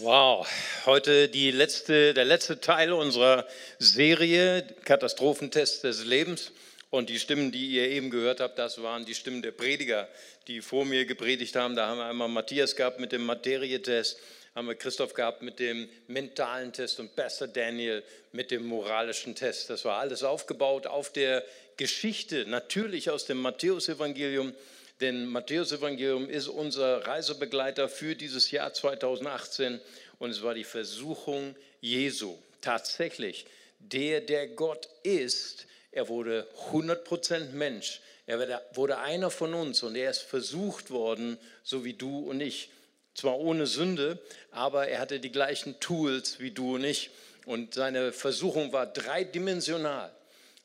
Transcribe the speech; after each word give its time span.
Wow, 0.00 0.46
heute 0.86 1.26
letzte, 1.26 2.14
der 2.14 2.24
letzte 2.24 2.60
Teil 2.60 2.92
unserer 2.92 3.44
Serie 3.80 4.64
Katastrophentest 4.84 5.82
des 5.82 6.04
Lebens. 6.04 6.52
Und 6.90 7.08
die 7.08 7.18
Stimmen, 7.18 7.50
die 7.50 7.66
ihr 7.70 7.88
eben 7.88 8.08
gehört 8.08 8.38
habt, 8.38 8.60
das 8.60 8.80
waren 8.80 9.04
die 9.04 9.16
Stimmen 9.16 9.42
der 9.42 9.50
Prediger, 9.50 10.08
die 10.46 10.60
vor 10.60 10.84
mir 10.84 11.04
gepredigt 11.04 11.56
haben. 11.56 11.74
Da 11.74 11.88
haben 11.88 11.98
wir 11.98 12.04
einmal 12.04 12.28
Matthias 12.28 12.76
gehabt 12.76 13.00
mit 13.00 13.10
dem 13.10 13.24
Materietest, 13.24 14.20
haben 14.54 14.68
wir 14.68 14.76
Christoph 14.76 15.14
gehabt 15.14 15.42
mit 15.42 15.58
dem 15.58 15.88
mentalen 16.06 16.72
Test 16.72 17.00
und 17.00 17.16
Pastor 17.16 17.48
Daniel 17.48 18.04
mit 18.30 18.52
dem 18.52 18.66
moralischen 18.66 19.34
Test. 19.34 19.68
Das 19.68 19.84
war 19.84 19.98
alles 19.98 20.22
aufgebaut 20.22 20.86
auf 20.86 21.12
der 21.12 21.44
Geschichte, 21.76 22.46
natürlich 22.46 23.10
aus 23.10 23.24
dem 23.24 23.38
Matthäusevangelium 23.38 24.54
denn 25.00 25.26
Matthäus 25.26 25.72
Evangelium 25.72 26.28
ist 26.28 26.48
unser 26.48 27.06
Reisebegleiter 27.06 27.88
für 27.88 28.16
dieses 28.16 28.50
Jahr 28.50 28.72
2018 28.72 29.80
und 30.18 30.30
es 30.30 30.42
war 30.42 30.54
die 30.54 30.64
Versuchung 30.64 31.54
Jesu. 31.80 32.36
Tatsächlich, 32.60 33.46
der, 33.78 34.20
der 34.20 34.48
Gott 34.48 34.88
ist, 35.04 35.66
er 35.92 36.08
wurde 36.08 36.48
100% 36.72 37.52
Mensch. 37.52 38.00
Er 38.26 38.60
wurde 38.74 38.98
einer 38.98 39.30
von 39.30 39.54
uns 39.54 39.82
und 39.82 39.96
er 39.96 40.10
ist 40.10 40.22
versucht 40.22 40.90
worden, 40.90 41.38
so 41.62 41.84
wie 41.84 41.94
du 41.94 42.28
und 42.28 42.40
ich. 42.40 42.70
Zwar 43.14 43.38
ohne 43.38 43.66
Sünde, 43.66 44.18
aber 44.50 44.88
er 44.88 45.00
hatte 45.00 45.18
die 45.18 45.32
gleichen 45.32 45.80
Tools 45.80 46.38
wie 46.38 46.50
du 46.50 46.74
und 46.74 46.84
ich. 46.84 47.10
Und 47.46 47.74
seine 47.74 48.12
Versuchung 48.12 48.72
war 48.72 48.86
dreidimensional. 48.86 50.12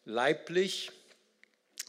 Leiblich, 0.06 0.92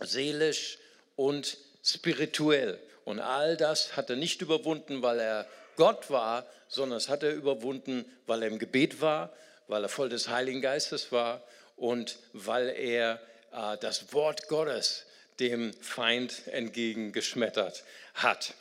seelisch 0.00 0.78
und 1.16 1.58
spirituell. 1.84 2.80
Und 3.04 3.20
all 3.20 3.56
das 3.56 3.96
hat 3.96 4.10
er 4.10 4.16
nicht 4.16 4.40
überwunden, 4.40 5.02
weil 5.02 5.20
er 5.20 5.46
Gott 5.76 6.10
war, 6.10 6.46
sondern 6.68 6.96
es 6.96 7.08
hat 7.08 7.22
er 7.22 7.32
überwunden, 7.32 8.04
weil 8.26 8.42
er 8.42 8.48
im 8.48 8.58
Gebet 8.58 9.00
war, 9.00 9.32
weil 9.68 9.82
er 9.82 9.88
voll 9.88 10.08
des 10.08 10.28
Heiligen 10.28 10.60
Geistes 10.60 11.12
war 11.12 11.42
und 11.76 12.18
weil 12.32 12.68
er 12.68 13.20
äh, 13.52 13.76
das 13.80 14.12
Wort 14.12 14.48
Gottes 14.48 15.04
dem 15.40 15.72
Feind 15.74 16.46
entgegengeschmettert 16.46 17.84
hat. 18.14 18.54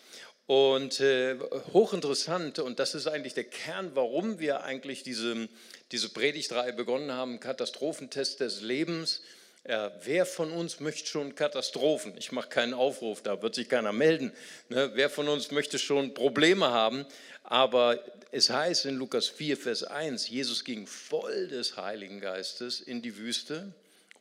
Und 0.45 1.00
äh, 1.00 1.38
hochinteressant, 1.72 2.59
und 2.59 2.80
das 2.80 2.95
ist 2.95 3.08
eigentlich 3.08 3.33
der 3.33 3.45
Kern, 3.45 3.92
warum 3.94 4.39
wir 4.39 4.64
eigentlich 4.64 5.03
diese, 5.03 5.48
diese 5.92 6.09
Predigtreihe 6.09 6.73
begonnen 6.73 7.14
haben, 7.14 7.39
Katastrophentest 7.39 8.42
des 8.42 8.61
Lebens 8.61 9.22
ja, 9.67 9.92
wer 10.03 10.25
von 10.25 10.52
uns 10.52 10.80
möchte 10.81 11.08
schon 11.08 11.36
Katastrophen? 11.36 12.17
Ich 12.17 12.31
mache 12.33 12.50
keinen 12.50 12.73
Aufruf, 12.73 13.22
da 13.22 13.42
wird 13.42 13.56
sich 13.56 13.70
keiner 13.70 13.94
melden. 13.94 14.33
Ne? 14.67 14.92
Wer 14.94 15.09
von 15.09 15.30
uns 15.30 15.52
möchte 15.52 15.80
schon 15.80 16.14
Probleme 16.14 16.70
haben? 16.70 17.05
Aber 17.44 18.03
es 18.31 18.50
heißt 18.50 18.86
in 18.86 18.95
Lukas 18.95 19.28
4, 19.28 19.55
Vers 19.55 19.83
1, 19.83 20.28
Jesus 20.28 20.66
ging 20.66 20.86
voll 20.86 21.47
des 21.47 21.78
Heiligen 21.78 22.20
Geistes 22.20 22.81
in 22.81 23.02
die 23.02 23.17
Wüste. 23.17 23.73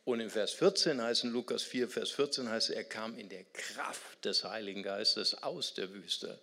Und 0.05 0.19
in 0.19 0.29
Vers 0.29 0.53
14 0.53 1.01
heißt 1.01 1.25
in 1.25 1.31
Lukas 1.31 1.63
4, 1.63 1.89
Vers 1.89 2.11
14 2.11 2.49
heißt, 2.49 2.69
er 2.69 2.83
kam 2.83 3.17
in 3.17 3.29
der 3.29 3.43
Kraft 3.53 4.23
des 4.23 4.43
Heiligen 4.43 4.83
Geistes 4.83 5.43
aus 5.43 5.73
der 5.73 5.93
Wüste. 5.93 6.39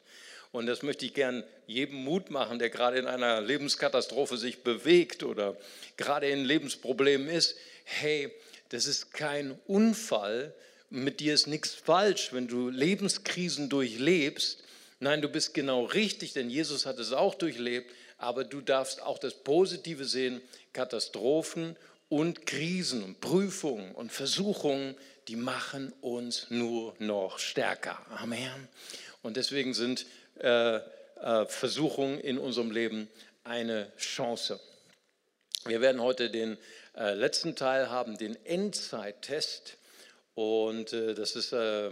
Und 0.52 0.66
das 0.66 0.82
möchte 0.82 1.06
ich 1.06 1.14
gern 1.14 1.44
jedem 1.66 2.02
Mut 2.02 2.30
machen, 2.30 2.58
der 2.58 2.70
gerade 2.70 2.98
in 2.98 3.06
einer 3.06 3.40
Lebenskatastrophe 3.40 4.36
sich 4.36 4.62
bewegt 4.62 5.22
oder 5.22 5.56
gerade 5.96 6.28
in 6.28 6.44
Lebensproblemen 6.44 7.28
ist. 7.28 7.56
Hey, 7.84 8.32
das 8.70 8.86
ist 8.86 9.12
kein 9.12 9.58
Unfall, 9.66 10.54
mit 10.88 11.20
dir 11.20 11.34
ist 11.34 11.46
nichts 11.46 11.72
falsch, 11.72 12.32
wenn 12.32 12.48
du 12.48 12.68
Lebenskrisen 12.68 13.68
durchlebst. 13.68 14.62
Nein, 14.98 15.22
du 15.22 15.28
bist 15.28 15.54
genau 15.54 15.84
richtig, 15.84 16.32
denn 16.32 16.50
Jesus 16.50 16.84
hat 16.84 16.98
es 16.98 17.12
auch 17.12 17.36
durchlebt, 17.36 17.92
aber 18.18 18.44
du 18.44 18.60
darfst 18.60 19.00
auch 19.00 19.18
das 19.18 19.34
Positive 19.34 20.04
sehen, 20.04 20.40
Katastrophen 20.72 21.76
und 22.08 22.44
Krisen 22.44 23.04
und 23.04 23.20
Prüfungen 23.20 23.94
und 23.94 24.12
Versuchungen, 24.12 24.96
die 25.28 25.36
machen 25.36 25.92
uns 26.00 26.50
nur 26.50 26.94
noch 26.98 27.38
stärker. 27.38 28.04
Amen. 28.10 28.68
Und 29.22 29.36
deswegen 29.36 29.74
sind 29.74 30.06
äh, 30.40 30.76
äh, 30.76 31.46
Versuchungen 31.46 32.18
in 32.18 32.36
unserem 32.36 32.72
Leben 32.72 33.08
eine 33.44 33.92
Chance. 33.96 34.58
Wir 35.66 35.80
werden 35.80 36.00
heute 36.00 36.30
den 36.30 36.58
äh, 36.96 37.14
letzten 37.14 37.56
Teil 37.56 37.90
haben, 37.90 38.18
den 38.18 38.36
Endzeittest. 38.44 39.76
Und 40.34 40.92
äh, 40.92 41.14
das 41.14 41.36
ist 41.36 41.52
äh, 41.52 41.90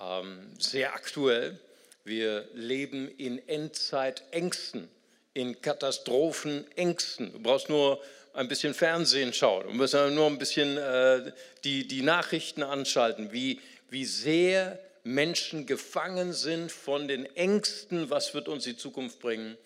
ähm, 0.00 0.52
sehr 0.58 0.94
aktuell. 0.94 1.58
Wir 2.04 2.48
leben 2.54 3.08
in 3.08 3.46
Endzeitängsten, 3.48 4.88
in 5.34 5.60
Katastrophenängsten. 5.60 7.32
Du 7.32 7.40
brauchst 7.40 7.68
nur 7.68 8.00
ein 8.32 8.48
bisschen 8.48 8.74
Fernsehen 8.74 9.32
schauen. 9.32 9.66
Du 9.66 9.74
musst 9.74 9.94
nur 9.94 10.26
ein 10.26 10.38
bisschen 10.38 10.78
äh, 10.78 11.32
die, 11.64 11.86
die 11.86 12.02
Nachrichten 12.02 12.62
anschalten, 12.62 13.32
wie, 13.32 13.60
wie 13.90 14.04
sehr 14.04 14.78
Menschen 15.02 15.66
gefangen 15.66 16.32
sind 16.32 16.70
von 16.70 17.08
den 17.08 17.24
Ängsten, 17.36 18.10
was 18.10 18.34
wird 18.34 18.48
uns 18.48 18.64
die 18.64 18.76
Zukunft 18.76 19.20
bringen. 19.20 19.56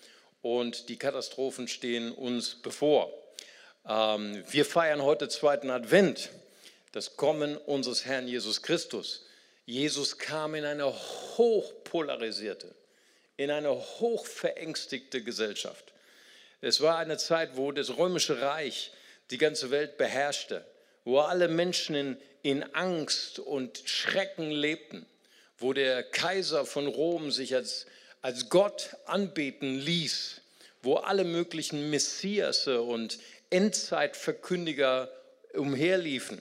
Und 0.41 0.89
die 0.89 0.97
Katastrophen 0.97 1.69
stehen 1.69 2.13
uns 2.13 2.57
bevor. 2.57 3.13
Ähm, 3.89 4.45
wir 4.49 4.65
feiern 4.65 5.03
heute 5.03 5.29
zweiten 5.29 5.71
Advent, 5.71 6.31
das 6.93 7.17
Kommen 7.17 7.57
unseres 7.57 8.05
Herrn 8.05 8.29
Jesus 8.29 8.63
Christus. 8.63 9.25
Jesus 9.67 10.19
kam 10.19 10.55
in 10.55 10.65
eine 10.65 10.93
hochpolarisierte, 10.93 12.75
in 13.37 13.51
eine 13.51 13.71
hochverängstigte 13.71 15.23
Gesellschaft. 15.23 15.93
Es 16.61 16.81
war 16.81 16.99
eine 16.99 17.17
Zeit, 17.17 17.57
wo 17.57 17.73
das 17.73 17.97
römische 17.97 18.41
Reich 18.41 18.93
die 19.31 19.39
ganze 19.39 19.71
Welt 19.71 19.97
beherrschte, 19.97 20.65
wo 21.05 21.19
alle 21.19 21.49
Menschen 21.49 21.95
in, 21.95 22.17
in 22.43 22.63
Angst 22.75 23.39
und 23.41 23.83
Schrecken 23.85 24.51
lebten, 24.51 25.07
wo 25.59 25.73
der 25.73 26.03
Kaiser 26.05 26.67
von 26.67 26.87
Rom 26.87 27.31
sich 27.31 27.55
als, 27.55 27.87
als 28.21 28.49
Gott 28.49 28.97
anbeten 29.07 29.79
ließ, 29.79 30.41
wo 30.83 30.97
alle 30.97 31.25
möglichen 31.25 31.91
Messiasse 31.91 32.83
und 32.83 33.19
Endzeitverkündiger 33.53 35.11
umherliefen. 35.55 36.41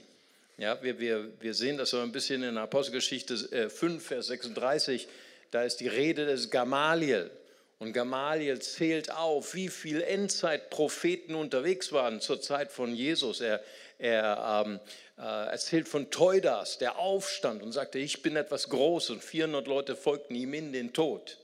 Ja, 0.58 0.82
wir, 0.82 1.00
wir, 1.00 1.32
wir 1.42 1.54
sehen 1.54 1.78
das 1.78 1.90
so 1.90 2.00
ein 2.00 2.12
bisschen 2.12 2.44
in 2.44 2.58
Apostelgeschichte 2.58 3.70
5, 3.70 3.82
äh, 3.82 4.00
Vers 4.00 4.28
36. 4.28 5.08
Da 5.50 5.64
ist 5.64 5.78
die 5.78 5.88
Rede 5.88 6.26
des 6.26 6.50
Gamaliel. 6.50 7.32
Und 7.80 7.94
Gamaliel 7.94 8.60
zählt 8.60 9.12
auf, 9.12 9.56
wie 9.56 9.70
viele 9.70 10.06
Endzeitpropheten 10.06 11.34
unterwegs 11.34 11.92
waren 11.92 12.22
zur 12.22 12.40
Zeit 12.40 12.72
von 12.72 12.94
Jesus. 12.94 13.42
Er, 13.42 13.60
er 13.98 14.64
ähm, 14.66 14.80
äh, 15.18 15.52
erzählt 15.52 15.88
von 15.88 16.12
Teudas, 16.12 16.78
der 16.78 17.00
aufstand 17.00 17.64
und 17.64 17.72
sagte, 17.72 17.98
ich 17.98 18.22
bin 18.22 18.36
etwas 18.36 18.70
groß 18.70 19.10
und 19.10 19.24
400 19.24 19.66
Leute 19.66 19.96
folgten 19.96 20.36
ihm 20.36 20.54
in 20.54 20.74
den 20.74 20.94
Tod. 20.94 21.40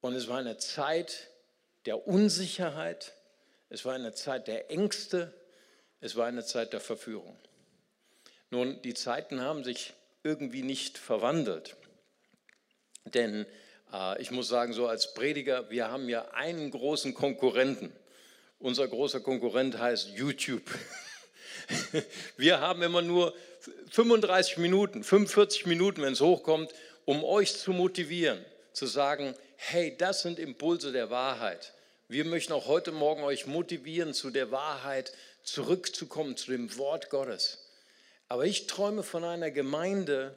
Und 0.00 0.14
es 0.14 0.26
war 0.26 0.38
eine 0.38 0.58
Zeit 0.58 1.28
der 1.86 2.08
Unsicherheit, 2.08 3.14
es 3.70 3.84
war 3.84 3.94
eine 3.94 4.12
Zeit 4.12 4.48
der 4.48 4.70
Ängste, 4.70 5.32
es 6.00 6.16
war 6.16 6.26
eine 6.26 6.44
Zeit 6.44 6.72
der 6.72 6.80
Verführung. 6.80 7.36
Nun, 8.50 8.80
die 8.82 8.94
Zeiten 8.94 9.40
haben 9.40 9.64
sich 9.64 9.92
irgendwie 10.22 10.62
nicht 10.62 10.96
verwandelt. 10.98 11.76
Denn 13.04 13.46
äh, 13.92 14.20
ich 14.20 14.30
muss 14.30 14.48
sagen, 14.48 14.72
so 14.72 14.86
als 14.86 15.14
Prediger, 15.14 15.70
wir 15.70 15.90
haben 15.90 16.08
ja 16.08 16.30
einen 16.32 16.70
großen 16.70 17.14
Konkurrenten. 17.14 17.92
Unser 18.58 18.88
großer 18.88 19.20
Konkurrent 19.20 19.78
heißt 19.78 20.10
YouTube. 20.10 20.62
Wir 22.36 22.60
haben 22.60 22.82
immer 22.82 23.02
nur 23.02 23.34
35 23.90 24.58
Minuten, 24.58 25.04
45 25.04 25.66
Minuten, 25.66 26.02
wenn 26.02 26.14
es 26.14 26.20
hochkommt, 26.20 26.72
um 27.04 27.24
euch 27.24 27.56
zu 27.56 27.72
motivieren, 27.72 28.44
zu 28.72 28.86
sagen, 28.86 29.34
hey, 29.56 29.94
das 29.96 30.22
sind 30.22 30.38
Impulse 30.38 30.92
der 30.92 31.10
Wahrheit. 31.10 31.74
Wir 32.10 32.24
möchten 32.24 32.54
auch 32.54 32.68
heute 32.68 32.90
Morgen 32.90 33.22
euch 33.22 33.46
motivieren, 33.46 34.14
zu 34.14 34.30
der 34.30 34.50
Wahrheit 34.50 35.12
zurückzukommen, 35.42 36.38
zu 36.38 36.50
dem 36.50 36.74
Wort 36.78 37.10
Gottes. 37.10 37.58
Aber 38.28 38.46
ich 38.46 38.66
träume 38.66 39.02
von 39.02 39.24
einer 39.24 39.50
Gemeinde, 39.50 40.34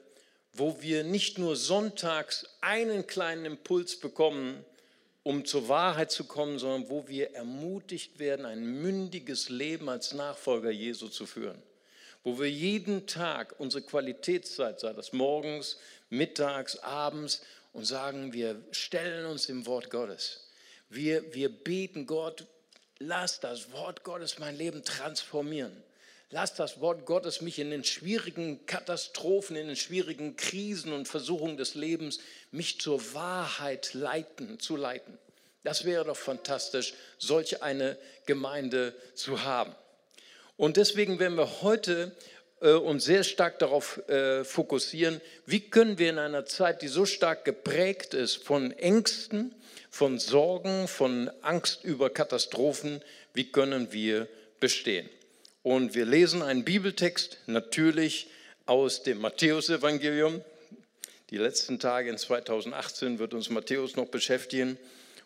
wo 0.52 0.82
wir 0.82 1.06
nicht 1.06 1.38
nur 1.38 1.56
sonntags 1.56 2.46
einen 2.60 3.08
kleinen 3.08 3.46
Impuls 3.46 3.96
bekommen, 3.96 4.66
um 5.24 5.46
zur 5.46 5.70
Wahrheit 5.70 6.12
zu 6.12 6.26
kommen, 6.26 6.60
sondern 6.60 6.90
wo 6.90 7.08
wir 7.08 7.36
ermutigt 7.36 8.20
werden, 8.20 8.46
ein 8.46 8.82
mündiges 8.82 9.48
Leben 9.48 9.88
als 9.88 10.12
Nachfolger 10.12 10.72
Jesu 10.72 11.08
zu 11.08 11.26
führen. 11.26 11.64
Wo 12.26 12.38
wir 12.38 12.52
jeden 12.52 13.08
Tag 13.08 13.56
unsere 13.60 13.84
Qualitätszeit, 13.84 14.82
sei 14.82 14.92
das 14.92 15.14
morgens, 15.14 15.78
mittags, 16.10 16.76
abends, 16.80 17.42
und 17.72 17.86
sagen, 17.86 18.34
wir 18.34 18.62
stellen 18.72 19.26
uns 19.26 19.46
dem 19.46 19.66
Wort 19.66 19.90
Gottes. 19.90 20.51
Wir, 20.92 21.34
wir 21.34 21.48
beten 21.48 22.06
Gott, 22.06 22.46
lass 23.00 23.40
das 23.40 23.72
Wort 23.72 24.04
Gottes 24.04 24.40
mein 24.40 24.58
Leben 24.58 24.84
transformieren. 24.84 25.72
Lass 26.32 26.54
das 26.54 26.82
Wort 26.82 27.06
Gottes 27.06 27.40
mich 27.40 27.60
in 27.60 27.72
den 27.72 27.86
schwierigen 27.86 28.66
Katastrophen, 28.66 29.56
in 29.56 29.68
den 29.68 29.78
schwierigen 29.78 30.36
Krisen 30.36 30.92
und 30.92 31.08
Versuchungen 31.08 31.56
des 31.56 31.76
Lebens, 31.76 32.20
mich 32.52 32.82
zur 32.82 33.14
Wahrheit 33.14 33.94
leiten, 33.94 34.60
zu 34.60 34.76
leiten. 34.76 35.18
Das 35.64 35.86
wäre 35.86 36.04
doch 36.04 36.18
fantastisch, 36.18 36.94
solch 37.18 37.64
eine 37.64 37.98
Gemeinde 38.26 38.94
zu 39.14 39.46
haben. 39.46 39.74
Und 40.58 40.76
deswegen 40.76 41.20
werden 41.20 41.38
wir 41.38 41.62
heute 41.62 42.14
äh, 42.60 42.72
uns 42.74 43.06
sehr 43.06 43.24
stark 43.24 43.60
darauf 43.60 43.98
äh, 44.10 44.44
fokussieren, 44.44 45.22
wie 45.46 45.70
können 45.70 45.98
wir 45.98 46.10
in 46.10 46.20
einer 46.20 46.46
Zeit, 46.46 46.82
die 46.82 46.90
so 46.90 47.06
stark 47.06 47.46
geprägt 47.46 48.14
ist 48.14 48.44
von 48.44 48.72
Ängsten, 48.72 49.56
von 49.92 50.18
Sorgen, 50.18 50.88
von 50.88 51.30
Angst 51.42 51.84
über 51.84 52.10
Katastrophen, 52.10 53.02
wie 53.34 53.52
können 53.52 53.92
wir 53.92 54.28
bestehen? 54.60 55.08
Und 55.64 55.94
wir 55.94 56.06
lesen 56.06 56.42
einen 56.42 56.64
Bibeltext 56.64 57.38
natürlich 57.46 58.28
aus 58.66 59.04
dem 59.04 59.20
Matthäusevangelium. 59.20 60.42
Die 61.30 61.38
letzten 61.38 61.78
Tage 61.78 62.10
in 62.10 62.18
2018 62.18 63.20
wird 63.20 63.34
uns 63.34 63.50
Matthäus 63.50 63.96
noch 63.96 64.08
beschäftigen. 64.08 64.78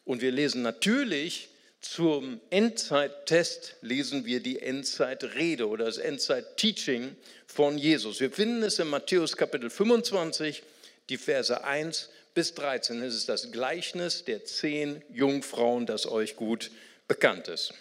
Und 0.03 0.21
wir 0.21 0.31
lesen 0.31 0.61
natürlich 0.61 1.49
zum 1.79 2.41
Endzeit-Test, 2.49 3.75
lesen 3.81 4.25
wir 4.25 4.39
die 4.39 4.59
Endzeit-Rede 4.59 5.67
oder 5.67 5.85
das 5.85 5.99
Endzeit-Teaching 5.99 7.15
von 7.45 7.77
Jesus. 7.77 8.19
Wir 8.19 8.31
finden 8.31 8.63
es 8.63 8.79
in 8.79 8.87
Matthäus 8.87 9.37
Kapitel 9.37 9.69
25, 9.69 10.63
die 11.09 11.17
Verse 11.17 11.63
1 11.63 12.09
bis 12.35 12.53
13. 12.53 13.01
Es 13.01 13.15
ist 13.15 13.29
das 13.29 13.51
Gleichnis 13.51 14.25
der 14.25 14.45
zehn 14.45 15.01
Jungfrauen, 15.11 15.87
das 15.87 16.05
euch 16.05 16.35
gut 16.35 16.69
bekannt 17.07 17.47
ist. 17.47 17.73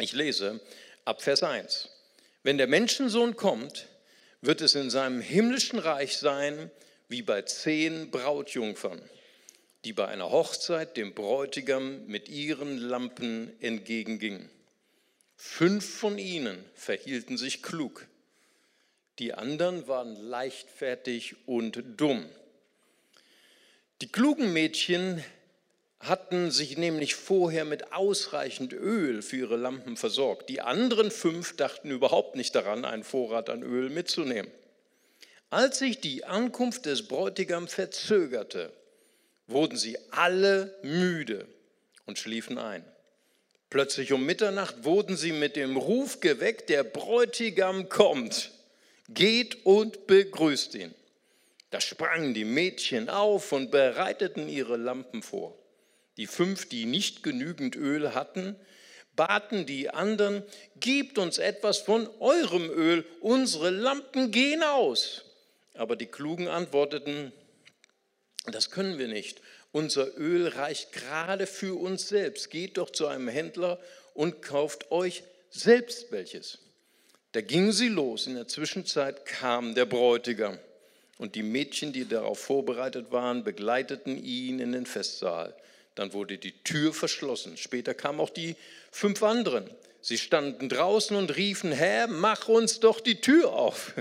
Ich 0.00 0.14
lese 0.14 0.60
ab 1.04 1.22
Vers 1.22 1.42
1. 1.44 1.88
Wenn 2.42 2.58
der 2.58 2.66
Menschensohn 2.66 3.36
kommt, 3.36 3.86
wird 4.40 4.62
es 4.62 4.74
in 4.74 4.90
seinem 4.90 5.20
himmlischen 5.20 5.78
Reich 5.78 6.16
sein 6.16 6.70
wie 7.08 7.22
bei 7.22 7.42
zehn 7.42 8.10
Brautjungfern, 8.10 9.00
die 9.84 9.92
bei 9.92 10.08
einer 10.08 10.30
Hochzeit 10.30 10.96
dem 10.96 11.14
Bräutigam 11.14 12.06
mit 12.06 12.28
ihren 12.30 12.78
Lampen 12.78 13.52
entgegengingen. 13.60 14.48
Fünf 15.36 15.98
von 15.98 16.18
ihnen 16.18 16.64
verhielten 16.74 17.36
sich 17.36 17.62
klug, 17.62 18.06
die 19.18 19.34
anderen 19.34 19.86
waren 19.86 20.16
leichtfertig 20.16 21.36
und 21.46 21.82
dumm. 21.96 22.26
Die 24.02 24.08
klugen 24.08 24.52
Mädchen 24.52 25.22
hatten 26.00 26.50
sich 26.50 26.76
nämlich 26.76 27.14
vorher 27.14 27.64
mit 27.64 27.92
ausreichend 27.92 28.72
Öl 28.72 29.22
für 29.22 29.36
ihre 29.36 29.54
Lampen 29.54 29.96
versorgt. 29.96 30.48
Die 30.48 30.60
anderen 30.60 31.12
fünf 31.12 31.54
dachten 31.54 31.88
überhaupt 31.88 32.34
nicht 32.34 32.52
daran, 32.56 32.84
einen 32.84 33.04
Vorrat 33.04 33.48
an 33.48 33.62
Öl 33.62 33.90
mitzunehmen. 33.90 34.50
Als 35.50 35.78
sich 35.78 36.00
die 36.00 36.24
Ankunft 36.24 36.86
des 36.86 37.06
Bräutigams 37.06 37.72
verzögerte, 37.72 38.72
wurden 39.46 39.76
sie 39.76 39.96
alle 40.10 40.76
müde 40.82 41.46
und 42.04 42.18
schliefen 42.18 42.58
ein. 42.58 42.84
Plötzlich 43.70 44.12
um 44.12 44.26
Mitternacht 44.26 44.82
wurden 44.82 45.16
sie 45.16 45.30
mit 45.30 45.54
dem 45.54 45.76
Ruf 45.76 46.18
geweckt, 46.18 46.70
der 46.70 46.82
Bräutigam 46.82 47.88
kommt, 47.88 48.50
geht 49.08 49.64
und 49.64 50.08
begrüßt 50.08 50.74
ihn. 50.74 50.92
Da 51.72 51.80
sprangen 51.80 52.34
die 52.34 52.44
Mädchen 52.44 53.08
auf 53.08 53.50
und 53.50 53.70
bereiteten 53.70 54.46
ihre 54.46 54.76
Lampen 54.76 55.22
vor. 55.22 55.58
Die 56.18 56.26
fünf, 56.26 56.68
die 56.68 56.84
nicht 56.84 57.22
genügend 57.22 57.76
Öl 57.76 58.14
hatten, 58.14 58.56
baten 59.16 59.64
die 59.64 59.88
anderen, 59.88 60.42
gebt 60.76 61.16
uns 61.16 61.38
etwas 61.38 61.78
von 61.78 62.08
eurem 62.20 62.68
Öl, 62.68 63.06
unsere 63.20 63.70
Lampen 63.70 64.30
gehen 64.30 64.62
aus. 64.62 65.24
Aber 65.72 65.96
die 65.96 66.06
Klugen 66.06 66.46
antworteten, 66.46 67.32
das 68.44 68.70
können 68.70 68.98
wir 68.98 69.08
nicht. 69.08 69.40
Unser 69.70 70.18
Öl 70.18 70.48
reicht 70.48 70.92
gerade 70.92 71.46
für 71.46 71.80
uns 71.80 72.06
selbst. 72.06 72.50
Geht 72.50 72.76
doch 72.76 72.90
zu 72.90 73.06
einem 73.06 73.28
Händler 73.28 73.80
und 74.12 74.42
kauft 74.42 74.90
euch 74.90 75.24
selbst 75.48 76.12
welches. 76.12 76.58
Da 77.32 77.40
gingen 77.40 77.72
sie 77.72 77.88
los. 77.88 78.26
In 78.26 78.34
der 78.34 78.46
Zwischenzeit 78.46 79.24
kam 79.24 79.74
der 79.74 79.86
Bräutigam. 79.86 80.58
Und 81.22 81.36
die 81.36 81.44
Mädchen, 81.44 81.92
die 81.92 82.04
darauf 82.04 82.40
vorbereitet 82.40 83.12
waren, 83.12 83.44
begleiteten 83.44 84.20
ihn 84.24 84.58
in 84.58 84.72
den 84.72 84.86
Festsaal. 84.86 85.54
Dann 85.94 86.12
wurde 86.14 86.36
die 86.36 86.64
Tür 86.64 86.92
verschlossen. 86.92 87.56
Später 87.56 87.94
kamen 87.94 88.18
auch 88.18 88.28
die 88.28 88.56
fünf 88.90 89.22
anderen. 89.22 89.70
Sie 90.00 90.18
standen 90.18 90.68
draußen 90.68 91.16
und 91.16 91.36
riefen, 91.36 91.70
Herr, 91.70 92.08
mach 92.08 92.48
uns 92.48 92.80
doch 92.80 92.98
die 92.98 93.20
Tür 93.20 93.52
auf. 93.52 93.94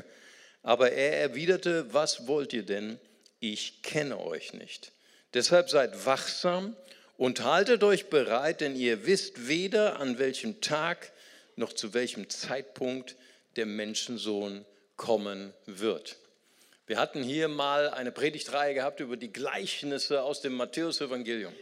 Aber 0.63 0.94
er 0.94 1.21
erwiderte, 1.21 1.94
was 1.94 2.25
wollt 2.25 2.53
ihr 2.53 2.63
denn? 2.63 3.00
Ich 3.39 3.83
kenne 3.83 4.17
euch 4.19 4.53
nicht. 4.53 4.91
Deshalb 5.35 5.69
seid 5.69 6.07
wachsam 6.07 6.75
und 7.17 7.44
haltet 7.44 7.83
euch 7.83 8.07
bereit, 8.07 8.62
denn 8.62 8.75
ihr 8.75 9.06
wisst 9.06 9.47
weder 9.47 10.00
an 10.00 10.17
welchem 10.17 10.59
Tag 10.59 11.12
noch 11.56 11.74
zu 11.74 11.94
welchem 11.94 12.31
Zeitpunkt 12.31 13.15
der 13.57 13.67
Menschensohn 13.67 14.65
kommen 14.97 15.53
wird. 15.67 16.17
Wir 16.91 16.99
hatten 16.99 17.23
hier 17.23 17.47
mal 17.47 17.89
eine 17.89 18.11
Predigtreihe 18.11 18.73
gehabt 18.73 18.99
über 18.99 19.15
die 19.15 19.31
Gleichnisse 19.31 20.23
aus 20.23 20.41
dem 20.41 20.55
Matthäusevangelium. 20.55 21.53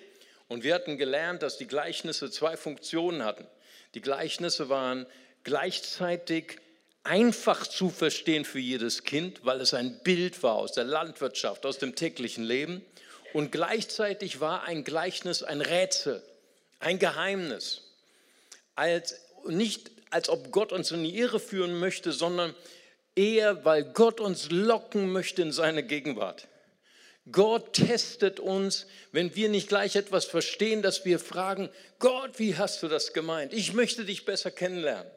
Und 0.48 0.64
wir 0.64 0.74
hatten 0.74 0.98
gelernt, 0.98 1.44
dass 1.44 1.60
die 1.60 1.68
Gleichnisse 1.68 2.32
zwei 2.32 2.58
Funktionen 2.58 3.24
hatten. 3.24 3.46
Die 3.94 4.02
Gleichnisse 4.02 4.70
waren 4.70 5.06
gleichzeitig 5.44 6.58
einfach 7.04 7.68
zu 7.68 7.92
verstehen 7.92 8.44
für 8.44 8.58
jedes 8.58 9.04
Kind, 9.04 9.46
weil 9.46 9.62
es 9.62 9.76
ein 9.76 10.00
Bild 10.00 10.42
war 10.42 10.56
aus 10.56 10.72
der 10.72 10.86
Landwirtschaft, 10.86 11.64
aus 11.68 11.78
dem 11.78 11.94
täglichen 11.94 12.44
Leben. 12.44 12.84
Und 13.32 13.52
gleichzeitig 13.52 14.40
war 14.40 14.64
ein 14.64 14.84
Gleichnis 14.84 15.44
ein 15.44 15.62
Rätsel, 15.62 16.24
ein 16.80 16.98
Geheimnis. 16.98 17.84
Als, 18.74 19.22
nicht 19.48 19.92
als 20.10 20.28
ob 20.28 20.52
Gott 20.52 20.72
uns 20.72 20.90
in 20.90 21.04
die 21.04 21.16
Irre 21.16 21.40
führen 21.40 21.78
möchte, 21.80 22.14
sondern 22.14 22.56
eher, 23.20 23.66
weil 23.66 23.84
Gott 23.84 24.22
uns 24.22 24.50
locken 24.50 25.12
möchte 25.12 25.42
in 25.42 25.52
seine 25.52 25.84
Gegenwart. 25.84 26.48
Gott 27.32 27.74
testet 27.74 28.40
uns, 28.40 28.88
wenn 29.12 29.36
wir 29.36 29.50
nicht 29.50 29.68
gleich 29.68 29.96
etwas 29.98 30.26
verstehen, 30.26 30.82
dass 30.82 31.04
wir 31.06 31.20
fragen, 31.20 31.70
Gott, 32.00 32.40
wie 32.40 32.56
hast 32.56 32.82
du 32.82 32.88
das 32.88 33.14
gemeint? 33.14 33.54
Ich 33.54 33.74
möchte 33.74 34.06
dich 34.06 34.26
besser 34.26 34.52
kennenlernen. 34.52 35.12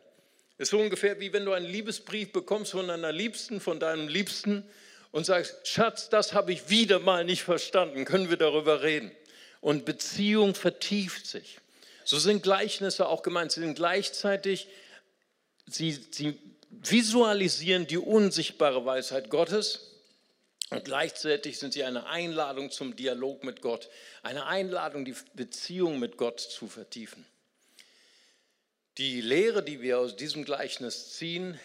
Es 0.58 0.64
ist 0.64 0.70
so 0.70 0.78
ungefähr 0.78 1.20
wie 1.20 1.32
wenn 1.32 1.44
du 1.44 1.52
einen 1.52 1.66
Liebesbrief 1.66 2.32
bekommst 2.32 2.72
von 2.72 2.88
deiner 2.88 3.12
Liebsten, 3.12 3.60
von 3.60 3.81
deinem 3.81 4.08
Liebsten 4.08 4.64
und 5.12 5.25
sagst, 5.25 5.66
Schatz, 5.66 6.08
das 6.10 6.34
habe 6.34 6.52
ich 6.52 6.69
wieder 6.69 6.99
mal 6.99 7.25
nicht 7.25 7.44
verstanden, 7.44 8.04
können 8.04 8.31
wir 8.31 8.37
darüber 8.37 8.82
reden. 8.82 9.12
Und 9.60 9.84
Beziehung 9.84 10.54
vertieft 10.54 11.26
sich. 11.26 11.58
So 12.04 12.19
sind 12.19 12.43
Gleichnisse 12.43 13.06
auch 13.06 13.23
gemeint. 13.23 13.52
Sie 13.52 13.61
sind 13.61 13.76
gleichzeitig, 13.76 14.68
sie, 15.66 15.92
sie 16.11 16.38
visualisieren 16.73 17.87
die 17.87 17.99
unsichtbare 17.99 18.85
Weisheit 18.85 19.31
Gottes 19.31 19.93
und 20.71 20.85
gleichzeitig 20.85 21.59
sind 21.59 21.75
sie 21.75 21.85
eine 21.85 22.07
Einladung 22.07 22.71
zum 22.71 22.97
Dialog 22.97 23.45
mit 23.45 23.61
Gott, 23.61 23.91
eine 24.23 24.47
Einladung, 24.47 25.05
die 25.05 25.14
Beziehung 25.35 25.99
mit 25.99 26.17
Gott 26.17 26.41
zu 26.41 26.67
vertiefen. 26.67 27.26
Die 28.99 29.21
Lehre, 29.21 29.62
die 29.62 29.81
wir 29.81 29.99
aus 29.99 30.17
diesem 30.17 30.45
Gleichnis 30.45 31.12
ziehen, 31.12 31.61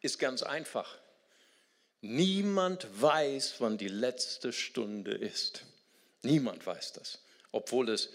ist 0.00 0.18
ganz 0.18 0.42
einfach. 0.42 0.98
Niemand 2.00 2.86
weiß, 3.00 3.56
wann 3.58 3.78
die 3.78 3.88
letzte 3.88 4.52
Stunde 4.52 5.12
ist. 5.12 5.64
Niemand 6.22 6.66
weiß 6.66 6.92
das, 6.94 7.20
obwohl 7.52 7.88
es 7.88 8.10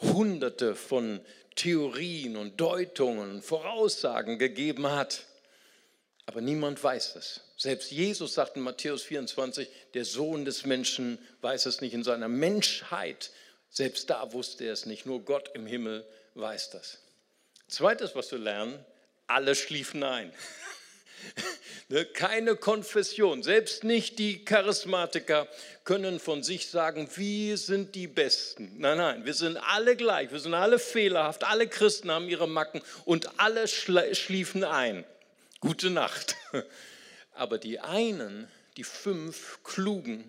hunderte 0.00 0.74
von 0.74 1.20
Theorien 1.54 2.36
und 2.36 2.60
Deutungen, 2.60 3.42
Voraussagen 3.42 4.38
gegeben 4.38 4.86
hat. 4.86 5.24
Aber 6.28 6.42
niemand 6.42 6.84
weiß 6.84 7.16
es. 7.16 7.40
Selbst 7.56 7.90
Jesus 7.90 8.34
sagt 8.34 8.56
in 8.56 8.62
Matthäus 8.62 9.02
24, 9.02 9.66
der 9.94 10.04
Sohn 10.04 10.44
des 10.44 10.66
Menschen 10.66 11.18
weiß 11.40 11.64
es 11.64 11.80
nicht 11.80 11.94
in 11.94 12.04
seiner 12.04 12.28
Menschheit. 12.28 13.30
Selbst 13.70 14.10
da 14.10 14.30
wusste 14.34 14.64
er 14.64 14.74
es 14.74 14.84
nicht. 14.84 15.06
Nur 15.06 15.24
Gott 15.24 15.50
im 15.54 15.66
Himmel 15.66 16.06
weiß 16.34 16.68
das. 16.68 16.98
Zweites, 17.66 18.14
was 18.14 18.30
wir 18.30 18.40
lernen, 18.40 18.78
alle 19.26 19.54
schliefen 19.54 20.02
ein. 20.04 20.30
Ne, 21.90 22.04
keine 22.04 22.54
Konfession, 22.54 23.42
selbst 23.42 23.82
nicht 23.82 24.18
die 24.18 24.44
Charismatiker 24.44 25.48
können 25.84 26.20
von 26.20 26.42
sich 26.42 26.68
sagen, 26.68 27.08
wir 27.16 27.56
sind 27.56 27.94
die 27.94 28.06
Besten. 28.06 28.74
Nein, 28.76 28.98
nein, 28.98 29.24
wir 29.24 29.32
sind 29.32 29.56
alle 29.56 29.96
gleich, 29.96 30.30
wir 30.30 30.38
sind 30.38 30.52
alle 30.52 30.78
fehlerhaft, 30.78 31.44
alle 31.44 31.66
Christen 31.66 32.10
haben 32.10 32.28
ihre 32.28 32.46
Macken 32.46 32.82
und 33.06 33.40
alle 33.40 33.66
schliefen 33.66 34.64
ein 34.64 35.04
gute 35.60 35.90
Nacht. 35.90 36.36
Aber 37.32 37.58
die 37.58 37.80
einen, 37.80 38.48
die 38.76 38.84
fünf 38.84 39.60
Klugen, 39.62 40.24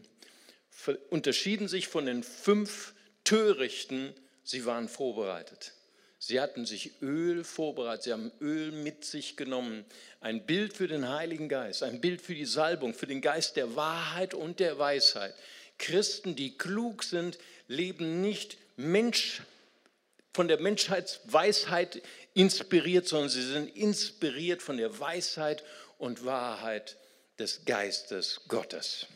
unterschieden 1.10 1.68
sich 1.68 1.88
von 1.88 2.06
den 2.06 2.24
fünf 2.24 2.94
Törichten, 3.24 4.14
sie 4.44 4.66
waren 4.66 4.88
vorbereitet. 4.88 5.74
Sie 6.22 6.42
hatten 6.42 6.66
sich 6.66 7.02
Öl 7.02 7.44
vorbereitet, 7.44 8.04
sie 8.04 8.12
haben 8.12 8.32
Öl 8.42 8.72
mit 8.72 9.06
sich 9.06 9.38
genommen. 9.38 9.86
Ein 10.20 10.46
Bild 10.46 10.76
für 10.76 10.88
den 10.88 11.08
Heiligen 11.08 11.48
Geist, 11.48 11.82
ein 11.82 12.02
Bild 12.02 12.22
für 12.22 12.36
die 12.36 12.46
Salbung, 12.46 12.94
für 12.94 13.08
den 13.08 13.22
Geist 13.22 13.56
der 13.56 13.76
Wahrheit 13.76 14.34
und 14.34 14.60
der 14.60 14.78
Weisheit. 14.78 15.34
Christen, 15.78 16.36
die 16.36 16.58
klug 16.58 17.04
sind, 17.04 17.38
leben 17.68 18.22
nicht 18.22 18.58
Mensch, 18.76 19.42
von 20.34 20.48
der 20.48 20.60
Menschheitsweisheit 20.60 22.02
inspiriert, 22.40 23.08
sondern 23.08 23.30
sie 23.30 23.44
sind 23.44 23.76
inspiriert 23.76 24.62
von 24.62 24.78
der 24.78 25.00
Weisheit 25.00 25.64
und 25.98 26.24
Wahrheit 26.24 26.98
des 27.38 27.66
Geistes 27.66 28.42
Gottes. 28.48 29.08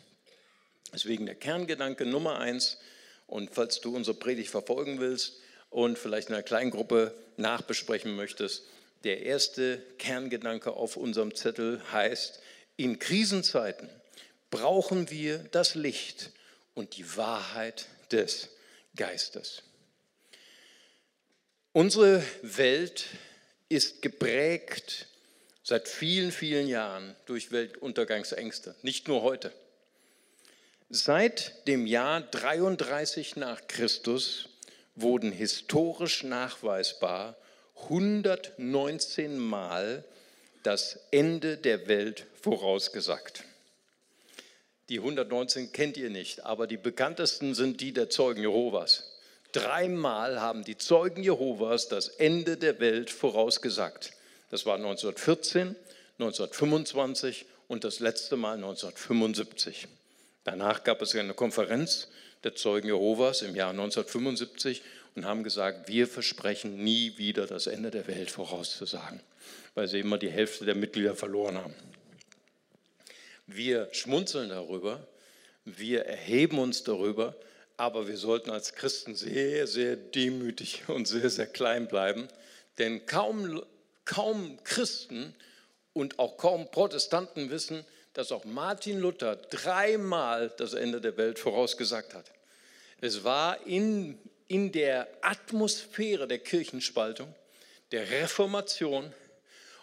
Deswegen 0.94 1.26
der 1.26 1.36
Kerngedanke 1.36 2.06
Nummer 2.06 2.40
eins. 2.40 2.78
Und 3.26 3.54
falls 3.54 3.80
du 3.80 3.96
unsere 3.96 4.18
Predigt 4.18 4.50
verfolgen 4.50 5.00
willst 5.00 5.40
und 5.70 5.98
vielleicht 5.98 6.28
in 6.28 6.36
einer 6.36 6.44
kleinen 6.44 6.72
Gruppe 6.72 7.16
nachbesprechen 7.38 8.16
möchtest, 8.16 8.64
der 9.06 9.24
erste 9.24 9.82
Kerngedanke 9.98 10.72
auf 10.72 10.98
unserem 10.98 11.34
Zettel 11.34 11.82
heißt, 11.92 12.42
in 12.76 13.00
Krisenzeiten 13.00 13.90
brauchen 14.52 15.10
wir 15.10 15.40
das 15.52 15.76
Licht 15.76 16.32
und 16.74 16.98
die 16.98 17.18
Wahrheit 17.18 17.88
des 18.12 18.50
Geistes. 18.96 19.64
Unsere 21.76 22.24
Welt 22.44 23.06
ist 23.68 24.04
geprägt 24.04 25.08
seit 25.64 25.88
vielen, 25.88 26.32
vielen 26.32 26.68
Jahren 26.68 27.16
durch 27.26 27.52
Weltuntergangsängste, 27.52 28.76
nicht 28.84 29.08
nur 29.08 29.24
heute. 29.24 29.52
Seit 30.92 31.68
dem 31.68 31.88
Jahr 31.88 32.22
33 32.22 33.38
nach 33.38 33.68
Christus 33.68 34.50
wurden 34.94 35.32
historisch 35.32 36.22
nachweisbar 36.22 37.36
119 37.86 39.40
Mal 39.40 40.04
das 40.62 41.00
Ende 41.10 41.58
der 41.58 41.88
Welt 41.88 42.28
vorausgesagt. 42.40 43.46
Die 44.90 45.00
119 45.00 45.72
kennt 45.72 45.98
ihr 45.98 46.12
nicht, 46.12 46.46
aber 46.46 46.68
die 46.68 46.78
bekanntesten 46.78 47.56
sind 47.56 47.82
die 47.82 47.94
der 47.94 48.12
Zeugen 48.12 48.44
Jehovas. 48.44 49.13
Dreimal 49.54 50.42
haben 50.42 50.64
die 50.64 50.78
Zeugen 50.78 51.22
Jehovas 51.22 51.88
das 51.88 52.08
Ende 52.08 52.58
der 52.58 52.80
Welt 52.80 53.12
vorausgesagt. 53.12 54.12
Das 54.50 54.66
war 54.66 54.76
1914, 54.76 55.76
1925 56.18 57.46
und 57.68 57.84
das 57.84 58.00
letzte 58.00 58.36
Mal 58.36 58.56
1975. 58.56 59.88
Danach 60.44 60.84
gab 60.84 61.04
es 61.04 61.16
eine 61.16 61.36
Konferenz 61.36 62.08
der 62.44 62.56
Zeugen 62.56 62.88
Jehovas 62.88 63.44
im 63.44 63.56
Jahr 63.56 63.70
1975 63.70 64.82
und 65.16 65.26
haben 65.26 65.44
gesagt, 65.44 65.88
wir 65.88 66.08
versprechen 66.08 66.84
nie 66.84 67.18
wieder 67.18 67.46
das 67.46 67.68
Ende 67.68 67.92
der 67.92 68.08
Welt 68.08 68.32
vorauszusagen, 68.32 69.22
weil 69.76 69.88
sie 69.88 70.00
immer 70.00 70.18
die 70.18 70.32
Hälfte 70.32 70.66
der 70.66 70.76
Mitglieder 70.76 71.16
verloren 71.16 71.60
haben. 71.60 71.76
Wir 73.46 73.88
schmunzeln 73.92 74.50
darüber, 74.50 75.06
wir 75.64 76.06
erheben 76.06 76.58
uns 76.58 76.84
darüber, 76.84 77.36
aber 77.78 78.08
wir 78.08 78.18
sollten 78.18 78.50
als 78.50 78.74
Christen 78.74 79.16
sehr, 79.16 79.68
sehr 79.68 79.96
demütig 79.96 80.84
und 80.88 81.08
sehr, 81.08 81.30
sehr 81.30 81.48
klein 81.48 81.88
bleiben, 81.88 82.28
denn 82.78 83.06
kaum, 83.06 83.64
kaum 84.06 84.64
Christen 84.64 85.36
und 85.94 86.20
auch 86.20 86.38
kaum 86.38 86.70
Protestanten 86.72 87.50
wissen, 87.50 87.86
dass 88.14 88.32
auch 88.32 88.46
Martin 88.46 89.00
Luther 89.00 89.36
dreimal 89.36 90.52
das 90.58 90.74
Ende 90.74 91.02
der 91.02 91.18
Welt 91.18 91.40
vorausgesagt 91.40 92.14
hat. 92.14 92.32
Es 93.02 93.24
war 93.24 93.66
in, 93.66 94.20
in 94.48 94.72
der 94.72 95.08
Atmosphäre 95.22 96.28
der 96.28 96.40
Kirchenspaltung, 96.40 97.34
der 97.92 98.10
Reformation 98.10 99.12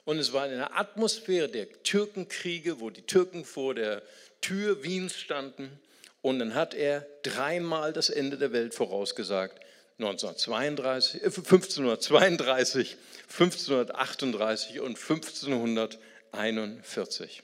und 0.04 0.18
es 0.18 0.32
war 0.32 0.47
in 0.47 0.59
der 0.59 0.76
Atmosphäre 0.76 1.49
der 1.49 1.82
Türkenkriege, 1.82 2.80
wo 2.80 2.90
die 2.90 3.02
Türken 3.02 3.44
vor 3.44 3.75
der 3.75 4.02
Tür 4.40 4.82
Wiens 4.82 5.14
standen 5.14 5.78
und 6.23 6.39
dann 6.39 6.55
hat 6.55 6.73
er 6.75 7.07
dreimal 7.23 7.93
das 7.93 8.09
Ende 8.11 8.39
der 8.39 8.53
Welt 8.53 8.75
vorausgesagt. 8.75 9.59
1932, 9.99 11.23
1532, 11.23 12.97
1538 13.29 14.81
und 14.81 14.99
1541. 14.99 17.43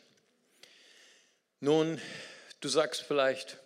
Nun, 1.60 2.00
du 2.60 2.68
sagst 2.68 3.02
vielleicht, 3.02 3.58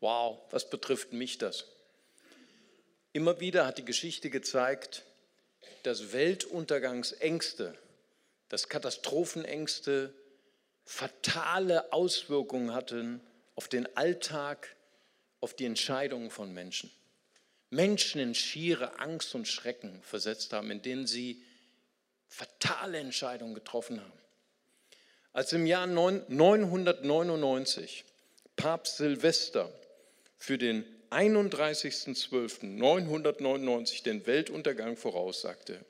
wow, 0.00 0.38
was 0.50 0.70
betrifft 0.70 1.12
mich 1.12 1.38
das? 1.38 1.66
Immer 3.12 3.40
wieder 3.40 3.66
hat 3.66 3.78
die 3.78 3.84
Geschichte 3.84 4.30
gezeigt, 4.30 5.04
dass 5.82 6.12
Weltuntergangsängste, 6.12 7.76
dass 8.48 8.68
Katastrophenängste 8.68 10.14
fatale 10.84 11.92
Auswirkungen 11.92 12.72
hatten 12.72 13.20
auf 13.60 13.68
den 13.68 13.94
Alltag, 13.94 14.74
auf 15.40 15.52
die 15.52 15.66
Entscheidungen 15.66 16.30
von 16.30 16.54
Menschen. 16.54 16.90
Menschen 17.68 18.18
in 18.18 18.34
schiere 18.34 18.98
Angst 19.00 19.34
und 19.34 19.46
Schrecken 19.46 20.00
versetzt 20.02 20.54
haben, 20.54 20.70
in 20.70 20.80
denen 20.80 21.06
sie 21.06 21.42
fatale 22.26 22.96
Entscheidungen 22.96 23.52
getroffen 23.52 24.00
haben. 24.00 24.18
Als 25.34 25.52
im 25.52 25.66
Jahr 25.66 25.86
999 25.86 28.06
Papst 28.56 28.96
Silvester 28.96 29.70
für 30.38 30.56
den 30.56 30.86
31.12.999 31.10 34.04
den 34.04 34.26
Weltuntergang 34.26 34.96
voraussagte, 34.96 35.84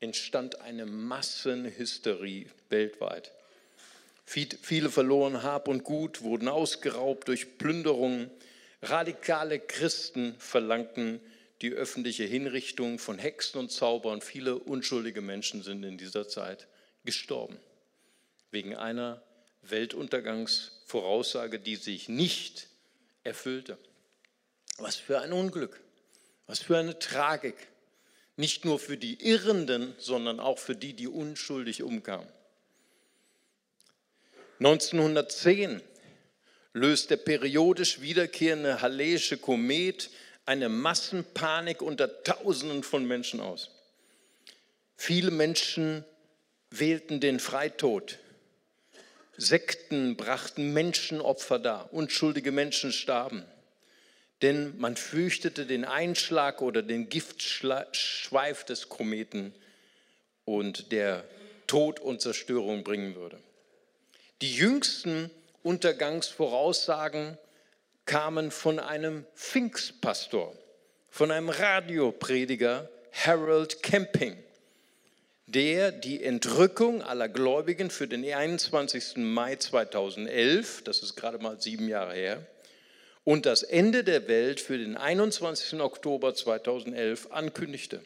entstand 0.00 0.60
eine 0.60 0.86
Massenhysterie 0.86 2.48
weltweit. 2.68 3.30
Viele 4.32 4.88
verloren 4.88 5.42
Hab 5.42 5.68
und 5.68 5.84
Gut, 5.84 6.22
wurden 6.22 6.48
ausgeraubt 6.48 7.28
durch 7.28 7.58
Plünderungen. 7.58 8.30
Radikale 8.80 9.60
Christen 9.60 10.34
verlangten 10.38 11.20
die 11.60 11.72
öffentliche 11.72 12.24
Hinrichtung 12.24 12.98
von 12.98 13.18
Hexen 13.18 13.60
und 13.60 13.70
Zaubern. 13.70 14.22
Viele 14.22 14.56
unschuldige 14.56 15.20
Menschen 15.20 15.62
sind 15.62 15.84
in 15.84 15.98
dieser 15.98 16.28
Zeit 16.28 16.66
gestorben 17.04 17.58
wegen 18.50 18.74
einer 18.74 19.22
Weltuntergangsvoraussage, 19.64 21.58
die 21.58 21.76
sich 21.76 22.08
nicht 22.08 22.68
erfüllte. 23.24 23.76
Was 24.78 24.96
für 24.96 25.20
ein 25.20 25.34
Unglück, 25.34 25.78
was 26.46 26.60
für 26.60 26.78
eine 26.78 26.98
Tragik. 26.98 27.68
Nicht 28.36 28.64
nur 28.64 28.78
für 28.78 28.96
die 28.96 29.22
Irrenden, 29.22 29.94
sondern 29.98 30.40
auch 30.40 30.58
für 30.58 30.74
die, 30.74 30.94
die 30.94 31.06
unschuldig 31.06 31.82
umkamen. 31.82 32.26
1910 34.64 35.80
löst 36.72 37.10
der 37.10 37.16
periodisch 37.16 38.00
wiederkehrende 38.00 38.80
Halley'sche 38.80 39.36
Komet 39.36 40.10
eine 40.46 40.68
Massenpanik 40.68 41.82
unter 41.82 42.22
Tausenden 42.22 42.84
von 42.84 43.04
Menschen 43.04 43.40
aus. 43.40 43.70
Viele 44.96 45.32
Menschen 45.32 46.04
wählten 46.70 47.18
den 47.18 47.40
Freitod. 47.40 48.18
Sekten 49.36 50.16
brachten 50.16 50.72
Menschenopfer 50.72 51.58
dar, 51.58 51.92
unschuldige 51.92 52.52
Menschen 52.52 52.92
starben. 52.92 53.44
Denn 54.42 54.78
man 54.78 54.96
fürchtete 54.96 55.66
den 55.66 55.84
Einschlag 55.84 56.62
oder 56.62 56.82
den 56.82 57.08
Giftschweif 57.08 58.62
des 58.64 58.88
Kometen 58.88 59.52
und 60.44 60.92
der 60.92 61.24
Tod 61.66 61.98
und 61.98 62.20
Zerstörung 62.20 62.84
bringen 62.84 63.16
würde. 63.16 63.40
Die 64.42 64.54
jüngsten 64.54 65.30
Untergangsvoraussagen 65.62 67.38
kamen 68.04 68.50
von 68.50 68.78
einem 68.78 69.24
Pfingstpastor, 69.34 70.54
von 71.08 71.30
einem 71.30 71.48
Radioprediger, 71.48 72.90
Harold 73.12 73.82
Camping 73.82 74.36
der 75.54 75.92
die 75.92 76.22
Entrückung 76.22 77.02
aller 77.02 77.28
Gläubigen 77.28 77.90
für 77.90 78.08
den 78.08 78.24
21. 78.24 79.16
Mai 79.16 79.56
2011, 79.56 80.82
das 80.84 81.02
ist 81.02 81.14
gerade 81.14 81.38
mal 81.38 81.60
sieben 81.60 81.88
Jahre 81.88 82.14
her, 82.14 82.46
und 83.24 83.46
das 83.46 83.62
Ende 83.62 84.02
der 84.02 84.28
Welt 84.28 84.60
für 84.60 84.78
den 84.78 84.96
21. 84.96 85.80
Oktober 85.80 86.34
2011 86.34 87.28
ankündigte. 87.30 88.02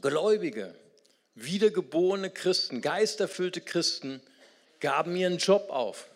Gläubige, 0.00 0.74
wiedergeborene 1.34 2.30
Christen, 2.30 2.80
geisterfüllte 2.80 3.60
Christen 3.60 4.20
gaben 4.80 5.16
ihren 5.16 5.38
Job 5.38 5.70
auf, 5.70 6.08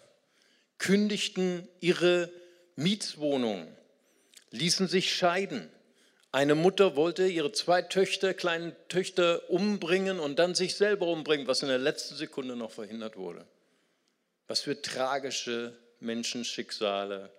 kündigten 0.79 1.69
ihre 1.81 2.31
Mietswohnungen, 2.77 3.69
ließen 4.51 4.89
sich 4.89 5.15
scheiden 5.15 5.71
eine 6.33 6.55
Mutter 6.55 6.95
wollte 6.95 7.27
ihre 7.27 7.51
zwei 7.51 7.83
Töchter, 7.83 8.35
kleinen 8.35 8.77
Töchter 8.89 9.51
umbringen 9.51 10.21
und 10.21 10.39
dann 10.39 10.55
sich 10.55 10.77
selber 10.77 11.09
umbringen, 11.09 11.49
was 11.49 11.63
in 11.63 11.69
der 11.69 11.79
letzten 11.79 12.15
Sekunde 12.15 12.55
noch 12.55 12.71
verhindert 12.71 13.17
wurde. 13.17 13.45
Was 14.47 14.61
für 14.61 14.81
tragische 14.81 15.77
Menschenschicksale 15.99 17.33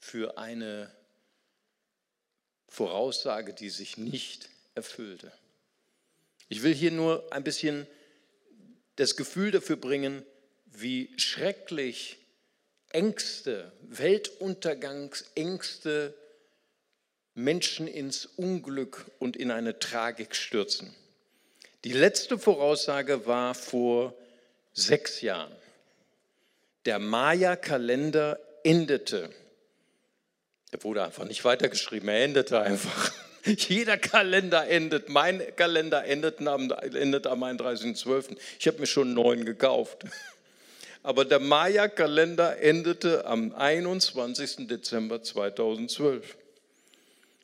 für 0.00 0.38
eine 0.38 0.92
Voraussage, 2.68 3.54
die 3.54 3.70
sich 3.70 3.96
nicht 3.96 4.48
erfüllte. 4.74 5.30
Ich 6.48 6.64
will 6.64 6.74
hier 6.74 6.90
nur 6.90 7.32
ein 7.32 7.44
bisschen 7.44 7.86
das 8.96 9.16
Gefühl 9.16 9.50
dafür 9.50 9.76
bringen, 9.76 10.24
wie 10.66 11.10
schrecklich 11.16 12.18
Ängste, 12.90 13.72
Weltuntergangsängste 13.82 16.14
Menschen 17.34 17.88
ins 17.88 18.26
Unglück 18.26 19.06
und 19.18 19.36
in 19.36 19.50
eine 19.50 19.78
Tragik 19.78 20.36
stürzen. 20.36 20.94
Die 21.82 21.92
letzte 21.92 22.38
Voraussage 22.38 23.26
war 23.26 23.54
vor 23.54 24.14
sechs 24.72 25.20
Jahren. 25.20 25.54
Der 26.84 26.98
Maya-Kalender 26.98 28.38
endete. 28.62 29.30
Er 30.70 30.82
wurde 30.82 31.04
einfach 31.04 31.24
nicht 31.24 31.44
weitergeschrieben, 31.44 32.08
er 32.08 32.24
endete 32.24 32.60
einfach. 32.60 33.12
Jeder 33.68 33.98
Kalender 33.98 34.68
endet. 34.68 35.08
Mein 35.08 35.42
Kalender 35.56 36.04
endet 36.04 36.40
am, 36.46 36.70
endet 36.70 37.26
am 37.26 37.42
31.12. 37.42 38.36
Ich 38.58 38.66
habe 38.66 38.80
mir 38.80 38.86
schon 38.86 39.08
einen 39.08 39.14
neuen 39.14 39.44
gekauft. 39.44 40.04
Aber 41.02 41.26
der 41.26 41.38
Maya-Kalender 41.38 42.58
endete 42.60 43.26
am 43.26 43.54
21. 43.54 44.68
Dezember 44.68 45.22
2012. 45.22 46.36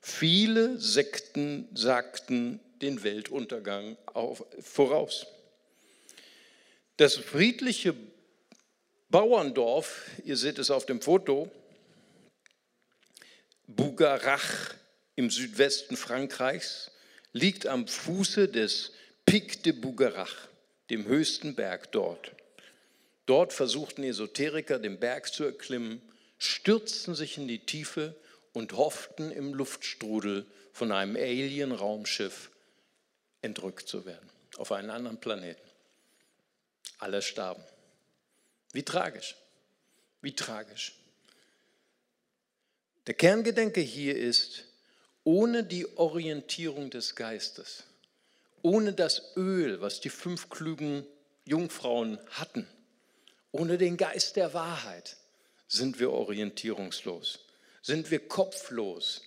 Viele 0.01 0.79
Sekten 0.79 1.69
sagten 1.75 2.61
den 2.81 3.03
Weltuntergang 3.03 3.99
auf, 4.07 4.43
voraus. 4.61 5.27
Das 6.97 7.17
friedliche 7.17 7.95
Bauerndorf, 9.11 10.07
ihr 10.25 10.39
seht 10.39 10.59
es 10.59 10.71
auf 10.71 10.87
dem 10.87 11.03
Foto, 11.03 11.51
Bougarach 13.67 14.75
im 15.21 15.29
Südwesten 15.29 15.99
Frankreichs, 15.99 16.91
liegt 17.35 17.67
am 17.67 17.87
Fuße 17.87 18.49
des 18.49 18.93
Pic 19.27 19.63
de 19.63 19.73
Bougarach, 19.73 20.49
dem 20.89 21.05
höchsten 21.05 21.55
Berg 21.55 21.93
dort. 21.93 22.33
Dort 23.27 23.53
versuchten 23.53 24.03
Esoteriker, 24.03 24.79
den 24.79 24.99
Berg 24.99 25.31
zu 25.31 25.45
erklimmen, 25.45 26.01
stürzten 26.39 27.15
sich 27.15 27.37
in 27.37 27.49
die 27.49 27.59
Tiefe 27.67 28.17
und 28.55 28.73
hofften 28.73 29.31
im 29.31 29.53
Luftstrudel 29.53 30.47
von 30.73 30.91
einem 30.91 31.17
Alien-Raumschiff 31.17 32.51
entrückt 33.43 33.89
zu 33.89 34.07
werden, 34.07 34.31
auf 34.57 34.73
einen 34.73 34.89
anderen 34.89 35.21
Planeten. 35.21 35.61
Alle 36.99 37.21
starben. 37.21 37.63
Wie 38.73 38.85
tragisch, 38.85 39.37
wie 40.23 40.35
tragisch. 40.35 40.95
Der 43.07 43.15
Kerngedenke 43.15 43.83
hier 43.83 44.17
ist, 44.17 44.65
ohne 45.25 45.65
die 45.65 45.97
Orientierung 45.99 46.91
des 46.91 47.15
Geistes, 47.15 47.85
ohne 48.63 48.93
das 48.93 49.37
Öl, 49.37 49.81
was 49.81 50.01
die 50.01 50.11
fünf 50.11 50.49
klugen 50.49 51.07
Jungfrauen 51.45 52.19
hatten, 52.31 52.67
ohne 53.53 53.79
den 53.79 53.97
Geist 53.97 54.37
der 54.37 54.55
Wahrheit 54.55 55.17
sind 55.69 56.01
wir 56.01 56.11
orientierungslos, 56.11 57.41
sind 57.83 58.11
wir 58.11 58.27
kopflos 58.29 59.23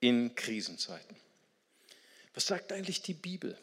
in 0.00 0.34
Krisenzeiten. 0.34 1.16
Was 2.34 2.46
sagt 2.46 2.72
eigentlich 2.72 3.02
die 3.02 3.14
Bibel? 3.14 3.56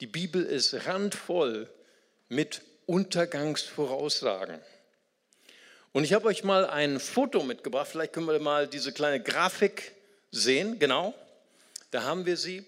Die 0.00 0.06
Bibel 0.06 0.44
ist 0.44 0.86
randvoll 0.86 1.68
mit 2.28 2.62
Untergangsvoraussagen. 2.86 4.60
Und 5.92 6.04
ich 6.04 6.12
habe 6.12 6.26
euch 6.26 6.44
mal 6.44 6.66
ein 6.66 7.00
Foto 7.00 7.42
mitgebracht. 7.42 7.88
Vielleicht 7.90 8.12
können 8.12 8.26
wir 8.26 8.38
mal 8.38 8.68
diese 8.68 8.92
kleine 8.92 9.22
Grafik 9.22 9.94
sehen. 10.30 10.78
Genau, 10.78 11.14
da 11.90 12.02
haben 12.04 12.26
wir 12.26 12.36
sie. 12.36 12.64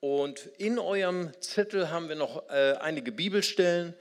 Und 0.00 0.46
in 0.58 0.78
eurem 0.78 1.30
Zettel 1.40 1.90
haben 1.90 2.08
wir 2.08 2.16
noch 2.16 2.48
äh, 2.48 2.76
einige 2.80 3.12
Bibelstellen, 3.12 3.94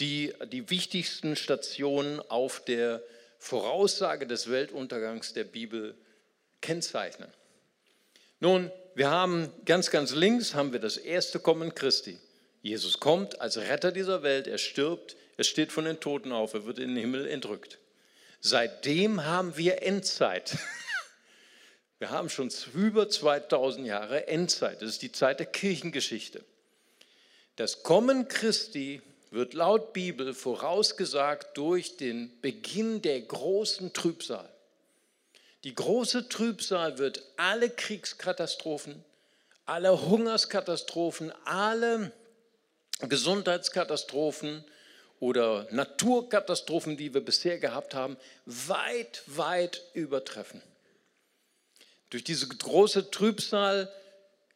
die 0.00 0.34
die 0.52 0.68
wichtigsten 0.68 1.36
Stationen 1.36 2.20
auf 2.20 2.62
der 2.64 3.02
Voraussage 3.38 4.26
des 4.26 4.50
Weltuntergangs 4.50 5.32
der 5.32 5.44
Bibel 5.44 5.94
kennzeichnen. 6.60 7.28
Nun, 8.40 8.70
wir 8.94 9.10
haben 9.10 9.50
ganz, 9.64 9.90
ganz 9.90 10.14
links 10.14 10.54
haben 10.54 10.72
wir 10.72 10.80
das 10.80 10.96
erste 10.96 11.38
Kommen 11.38 11.74
Christi. 11.74 12.18
Jesus 12.60 13.00
kommt 13.00 13.40
als 13.40 13.56
Retter 13.56 13.92
dieser 13.92 14.22
Welt, 14.22 14.46
er 14.46 14.58
stirbt, 14.58 15.16
er 15.36 15.44
steht 15.44 15.72
von 15.72 15.84
den 15.84 16.00
Toten 16.00 16.32
auf, 16.32 16.54
er 16.54 16.66
wird 16.66 16.78
in 16.78 16.88
den 16.88 16.96
Himmel 16.96 17.26
entrückt. 17.26 17.78
Seitdem 18.40 19.24
haben 19.24 19.56
wir 19.56 19.82
Endzeit. 19.82 20.56
Wir 21.98 22.10
haben 22.10 22.28
schon 22.28 22.50
über 22.74 23.08
2000 23.08 23.86
Jahre 23.86 24.28
Endzeit. 24.28 24.82
Das 24.82 24.90
ist 24.90 25.02
die 25.02 25.12
Zeit 25.12 25.38
der 25.38 25.46
Kirchengeschichte. 25.46 26.44
Das 27.56 27.82
Kommen 27.82 28.28
Christi 28.28 29.00
wird 29.30 29.54
laut 29.54 29.92
Bibel 29.92 30.34
vorausgesagt 30.34 31.56
durch 31.56 31.96
den 31.96 32.38
Beginn 32.42 33.00
der 33.00 33.20
großen 33.22 33.92
Trübsal. 33.94 34.48
Die 35.64 35.74
große 35.74 36.28
Trübsal 36.28 36.98
wird 36.98 37.22
alle 37.36 37.70
Kriegskatastrophen, 37.70 39.02
alle 39.64 40.06
Hungerskatastrophen, 40.06 41.32
alle 41.44 42.12
Gesundheitskatastrophen 43.00 44.64
oder 45.18 45.66
Naturkatastrophen, 45.70 46.96
die 46.96 47.14
wir 47.14 47.22
bisher 47.22 47.58
gehabt 47.58 47.94
haben, 47.94 48.16
weit, 48.44 49.22
weit 49.26 49.82
übertreffen. 49.94 50.62
Durch 52.10 52.24
diese 52.24 52.48
große 52.48 53.10
Trübsal 53.10 53.92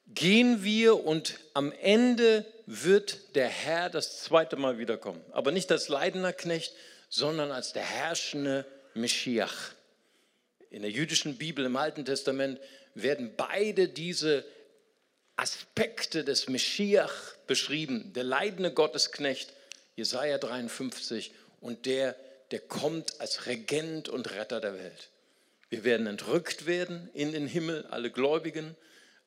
gehen 0.06 0.62
wir 0.62 1.04
und 1.04 1.38
am 1.54 1.72
Ende 1.72 2.44
wird 2.66 3.34
der 3.34 3.48
Herr 3.48 3.90
das 3.90 4.22
zweite 4.22 4.56
Mal 4.56 4.78
wiederkommen. 4.78 5.20
Aber 5.32 5.50
nicht 5.50 5.70
als 5.72 5.88
leidender 5.88 6.32
Knecht, 6.32 6.72
sondern 7.08 7.50
als 7.50 7.72
der 7.72 7.82
herrschende 7.82 8.64
Meschiach. 8.94 9.72
In 10.70 10.82
der 10.82 10.90
jüdischen 10.90 11.36
Bibel 11.36 11.64
im 11.64 11.76
Alten 11.76 12.04
Testament 12.04 12.60
werden 12.94 13.32
beide 13.36 13.88
diese 13.88 14.44
Aspekte 15.36 16.24
des 16.24 16.48
Meschiach 16.48 17.34
beschrieben. 17.46 18.12
Der 18.14 18.24
leidende 18.24 18.72
Gottesknecht, 18.72 19.52
Jesaja 19.96 20.38
53, 20.38 21.32
und 21.60 21.86
der, 21.86 22.14
der 22.50 22.60
kommt 22.60 23.20
als 23.20 23.46
Regent 23.46 24.08
und 24.08 24.30
Retter 24.30 24.60
der 24.60 24.74
Welt. 24.74 25.08
Wir 25.70 25.84
werden 25.84 26.08
entrückt 26.08 26.66
werden 26.66 27.08
in 27.14 27.30
den 27.32 27.46
Himmel, 27.46 27.86
alle 27.90 28.10
Gläubigen, 28.10 28.76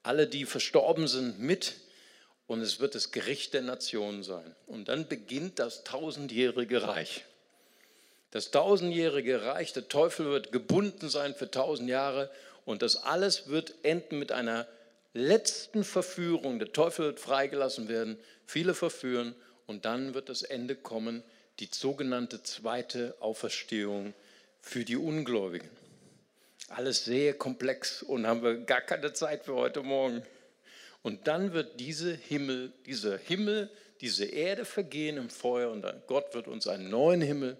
alle, 0.03 0.27
die 0.27 0.45
verstorben 0.45 1.07
sind, 1.07 1.39
mit. 1.39 1.75
Und 2.47 2.59
es 2.59 2.81
wird 2.81 2.95
das 2.95 3.11
Gericht 3.11 3.53
der 3.53 3.61
Nationen 3.61 4.23
sein. 4.23 4.53
Und 4.67 4.89
dann 4.89 5.07
beginnt 5.07 5.59
das 5.59 5.85
tausendjährige 5.85 6.83
Reich. 6.83 7.23
Das 8.31 8.51
tausendjährige 8.51 9.45
Reich, 9.45 9.71
der 9.71 9.87
Teufel 9.87 10.25
wird 10.25 10.51
gebunden 10.51 11.07
sein 11.07 11.33
für 11.33 11.49
tausend 11.49 11.89
Jahre. 11.89 12.29
Und 12.65 12.81
das 12.81 12.97
alles 12.97 13.47
wird 13.47 13.73
enden 13.83 14.19
mit 14.19 14.33
einer 14.33 14.67
letzten 15.13 15.85
Verführung. 15.85 16.59
Der 16.59 16.73
Teufel 16.73 17.05
wird 17.05 17.21
freigelassen 17.21 17.87
werden, 17.87 18.17
viele 18.45 18.73
verführen. 18.73 19.33
Und 19.65 19.85
dann 19.85 20.13
wird 20.13 20.27
das 20.27 20.41
Ende 20.41 20.75
kommen, 20.75 21.23
die 21.59 21.69
sogenannte 21.71 22.43
zweite 22.43 23.15
Auferstehung 23.21 24.13
für 24.59 24.83
die 24.83 24.97
Ungläubigen. 24.97 25.69
Alles 26.69 27.05
sehr 27.05 27.33
komplex 27.33 28.01
und 28.03 28.25
haben 28.25 28.41
wir 28.41 28.57
gar 28.57 28.81
keine 28.81 29.13
Zeit 29.13 29.45
für 29.45 29.55
heute 29.55 29.83
Morgen. 29.83 30.23
Und 31.01 31.27
dann 31.27 31.53
wird 31.53 31.79
diese 31.79 32.13
Himmel, 32.13 32.71
dieser 32.85 33.17
Himmel, 33.17 33.69
diese 34.01 34.25
Erde 34.25 34.65
vergehen 34.65 35.17
im 35.17 35.29
Feuer 35.29 35.71
und 35.71 35.85
Gott 36.07 36.33
wird 36.33 36.47
uns 36.47 36.67
einen 36.67 36.89
neuen 36.89 37.21
Himmel 37.21 37.57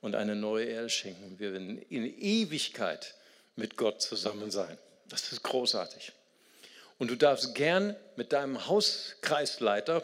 und 0.00 0.14
eine 0.14 0.36
neue 0.36 0.66
Erde 0.66 0.88
schenken. 0.88 1.38
Wir 1.38 1.52
werden 1.52 1.78
in 1.88 2.04
Ewigkeit 2.04 3.14
mit 3.56 3.76
Gott 3.76 4.02
zusammen 4.02 4.50
sein. 4.50 4.78
Das 5.08 5.32
ist 5.32 5.42
großartig. 5.42 6.12
Und 6.98 7.10
du 7.10 7.16
darfst 7.16 7.54
gern 7.54 7.96
mit 8.16 8.32
deinem 8.32 8.66
Hauskreisleiter, 8.66 10.02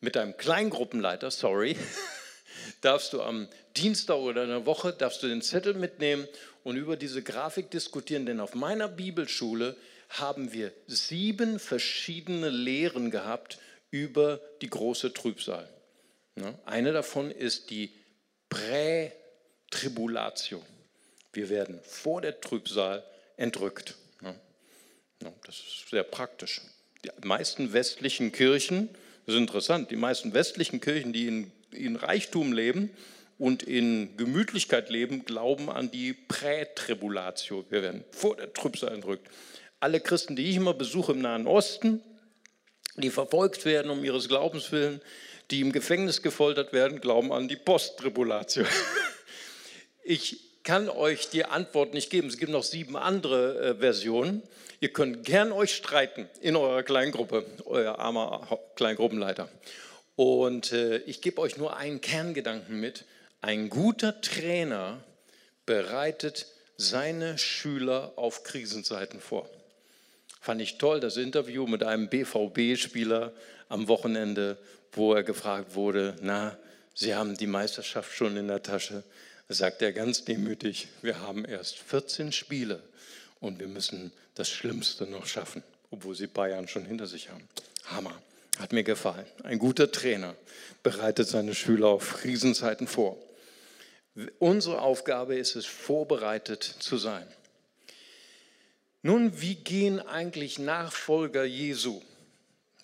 mit 0.00 0.16
deinem 0.16 0.36
Kleingruppenleiter, 0.36 1.30
sorry, 1.30 1.76
darfst 2.80 3.12
du 3.12 3.22
am 3.22 3.48
Dienstag 3.76 4.16
oder 4.16 4.44
in 4.44 4.50
der 4.50 4.66
Woche, 4.66 4.92
darfst 4.92 5.22
du 5.22 5.28
den 5.28 5.42
Zettel 5.42 5.74
mitnehmen 5.74 6.26
und 6.64 6.76
über 6.76 6.96
diese 6.96 7.22
Grafik 7.22 7.70
diskutieren, 7.70 8.26
denn 8.26 8.40
auf 8.40 8.54
meiner 8.54 8.88
Bibelschule 8.88 9.76
haben 10.08 10.52
wir 10.52 10.72
sieben 10.86 11.58
verschiedene 11.58 12.50
Lehren 12.50 13.10
gehabt 13.10 13.58
über 13.90 14.40
die 14.60 14.70
große 14.70 15.14
Trübsal. 15.14 15.68
Eine 16.64 16.92
davon 16.92 17.30
ist 17.30 17.70
die 17.70 17.92
Prätribulatio. 18.48 20.62
Wir 21.32 21.48
werden 21.48 21.80
vor 21.84 22.20
der 22.20 22.40
Trübsal 22.40 23.04
entrückt. 23.36 23.94
Das 25.46 25.56
ist 25.56 25.88
sehr 25.90 26.02
praktisch. 26.02 26.60
Die 27.04 27.10
meisten 27.26 27.72
westlichen 27.72 28.32
Kirchen, 28.32 28.88
das 29.26 29.34
ist 29.34 29.40
interessant, 29.40 29.90
die 29.90 29.96
meisten 29.96 30.34
westlichen 30.34 30.80
Kirchen, 30.80 31.12
die 31.12 31.26
in, 31.26 31.52
in 31.72 31.96
Reichtum 31.96 32.52
leben, 32.52 32.90
und 33.40 33.62
in 33.62 34.18
Gemütlichkeit 34.18 34.90
leben, 34.90 35.24
glauben 35.24 35.70
an 35.70 35.90
die 35.90 36.12
Prätribulatio. 36.12 37.64
Wir 37.70 37.82
werden 37.82 38.04
vor 38.12 38.36
der 38.36 38.52
Trübsal 38.52 38.92
entrückt. 38.92 39.26
Alle 39.80 40.00
Christen, 40.00 40.36
die 40.36 40.50
ich 40.50 40.56
immer 40.56 40.74
besuche 40.74 41.12
im 41.12 41.22
Nahen 41.22 41.46
Osten, 41.46 42.02
die 42.96 43.08
verfolgt 43.08 43.64
werden 43.64 43.90
um 43.90 44.04
ihres 44.04 44.28
Glaubens 44.28 44.70
willen, 44.72 45.00
die 45.50 45.62
im 45.62 45.72
Gefängnis 45.72 46.20
gefoltert 46.20 46.74
werden, 46.74 47.00
glauben 47.00 47.32
an 47.32 47.48
die 47.48 47.56
Posttribulatio. 47.56 48.64
Ich 50.02 50.62
kann 50.64 50.88
euch 50.88 51.28
die 51.28 51.44
Antwort 51.44 51.94
nicht 51.94 52.10
geben. 52.10 52.28
Es 52.28 52.38
gibt 52.38 52.50
noch 52.50 52.64
sieben 52.64 52.96
andere 52.96 53.60
äh, 53.60 53.74
Versionen. 53.76 54.42
Ihr 54.80 54.92
könnt 54.92 55.24
gern 55.24 55.52
euch 55.52 55.76
streiten 55.76 56.28
in 56.40 56.56
eurer 56.56 56.82
Kleingruppe, 56.82 57.46
euer 57.66 57.98
armer 57.98 58.58
Kleingruppenleiter. 58.74 59.48
Und 60.20 60.72
äh, 60.72 60.98
ich 60.98 61.22
gebe 61.22 61.40
euch 61.40 61.56
nur 61.56 61.78
einen 61.78 62.02
Kerngedanken 62.02 62.78
mit. 62.78 63.06
Ein 63.40 63.70
guter 63.70 64.20
Trainer 64.20 65.02
bereitet 65.64 66.46
seine 66.76 67.38
Schüler 67.38 68.12
auf 68.16 68.42
Krisenzeiten 68.42 69.18
vor. 69.18 69.48
Fand 70.42 70.60
ich 70.60 70.76
toll, 70.76 71.00
das 71.00 71.16
Interview 71.16 71.66
mit 71.66 71.82
einem 71.82 72.10
BVB-Spieler 72.10 73.32
am 73.70 73.88
Wochenende, 73.88 74.58
wo 74.92 75.14
er 75.14 75.22
gefragt 75.22 75.74
wurde, 75.74 76.14
na, 76.20 76.54
Sie 76.92 77.14
haben 77.14 77.38
die 77.38 77.46
Meisterschaft 77.46 78.14
schon 78.14 78.36
in 78.36 78.48
der 78.48 78.62
Tasche. 78.62 79.04
Sagt 79.48 79.80
er 79.80 79.94
ganz 79.94 80.26
demütig, 80.26 80.88
wir 81.00 81.22
haben 81.22 81.46
erst 81.46 81.78
14 81.78 82.32
Spiele 82.32 82.82
und 83.40 83.58
wir 83.58 83.68
müssen 83.68 84.12
das 84.34 84.50
Schlimmste 84.50 85.06
noch 85.06 85.24
schaffen, 85.24 85.62
obwohl 85.90 86.14
sie 86.14 86.26
Bayern 86.26 86.68
schon 86.68 86.84
hinter 86.84 87.06
sich 87.06 87.30
haben. 87.30 87.48
Hammer, 87.86 88.20
hat 88.60 88.72
mir 88.72 88.84
gefallen. 88.84 89.26
Ein 89.42 89.58
guter 89.58 89.90
Trainer 89.90 90.36
bereitet 90.82 91.28
seine 91.28 91.54
Schüler 91.54 91.88
auf 91.88 92.18
Krisenzeiten 92.18 92.86
vor. 92.86 93.16
Unsere 94.38 94.82
Aufgabe 94.82 95.36
ist 95.36 95.56
es, 95.56 95.66
vorbereitet 95.66 96.62
zu 96.62 96.98
sein. 96.98 97.26
Nun, 99.02 99.40
wie 99.40 99.54
gehen 99.54 99.98
eigentlich 100.00 100.58
Nachfolger 100.58 101.44
Jesu, 101.44 102.02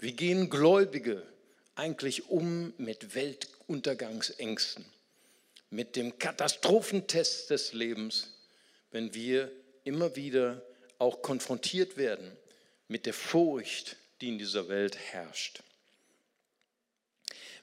wie 0.00 0.12
gehen 0.12 0.48
Gläubige 0.48 1.22
eigentlich 1.74 2.30
um 2.30 2.72
mit 2.78 3.14
Weltuntergangsängsten, 3.14 4.84
mit 5.68 5.94
dem 5.94 6.18
Katastrophentest 6.18 7.50
des 7.50 7.74
Lebens, 7.74 8.32
wenn 8.92 9.12
wir 9.12 9.50
immer 9.84 10.16
wieder 10.16 10.62
auch 10.98 11.20
konfrontiert 11.20 11.98
werden 11.98 12.32
mit 12.88 13.04
der 13.04 13.14
Furcht, 13.14 13.96
die 14.20 14.28
in 14.28 14.38
dieser 14.38 14.68
Welt 14.68 14.96
herrscht. 14.96 15.62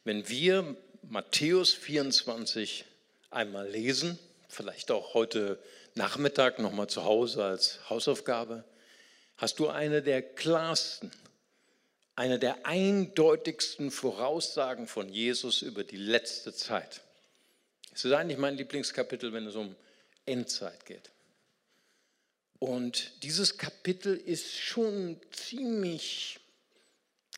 Wenn 0.06 0.28
wir 0.28 0.76
Matthäus 1.04 1.74
24 1.74 2.84
einmal 3.30 3.70
lesen, 3.70 4.20
vielleicht 4.50 4.92
auch 4.92 5.14
heute 5.14 5.58
Nachmittag 5.96 6.60
nochmal 6.60 6.88
zu 6.88 7.06
Hause 7.06 7.46
als 7.46 7.90
Hausaufgabe, 7.90 8.66
hast 9.38 9.60
du 9.60 9.70
eine 9.70 10.02
der 10.02 10.22
klarsten, 10.22 11.10
eine 12.18 12.38
der 12.38 12.66
eindeutigsten 12.66 13.92
Voraussagen 13.92 14.88
von 14.88 15.08
Jesus 15.08 15.62
über 15.62 15.86
die 15.86 15.96
letzte 15.96 16.54
Zeit. 16.54 17.00
Es 17.94 18.04
ist 18.04 18.12
eigentlich 18.12 18.38
mein 18.38 18.58
Lieblingskapitel, 18.58 19.32
wenn 19.32 19.48
es 19.48 19.56
um 19.56 19.74
Endzeit 20.26 20.86
geht. 20.86 21.12
Und 22.60 23.24
dieses 23.24 23.58
Kapitel 23.58 24.18
ist 24.18 24.58
schon 24.58 25.22
ziemlich 25.32 26.42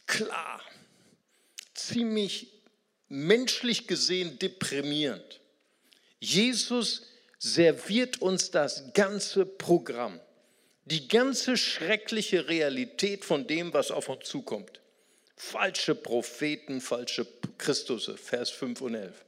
klar, 0.08 0.62
ziemlich 1.76 2.55
menschlich 3.16 3.88
gesehen 3.88 4.38
deprimierend. 4.40 5.40
Jesus 6.20 7.04
serviert 7.40 8.22
uns 8.22 8.52
das 8.52 8.94
ganze 8.94 9.46
Programm, 9.46 10.20
die 10.86 11.08
ganze 11.08 11.58
schreckliche 11.58 12.48
Realität 12.48 13.24
von 13.26 13.48
dem, 13.48 13.74
was 13.74 13.92
auf 13.92 14.10
uns 14.10 14.28
zukommt. 14.28 14.82
Falsche 15.38 15.96
Propheten, 15.96 16.82
falsche 16.82 17.28
Christusse, 17.58 18.18
Vers 18.18 18.50
5 18.52 18.82
und 18.82 18.96
11. 18.96 19.26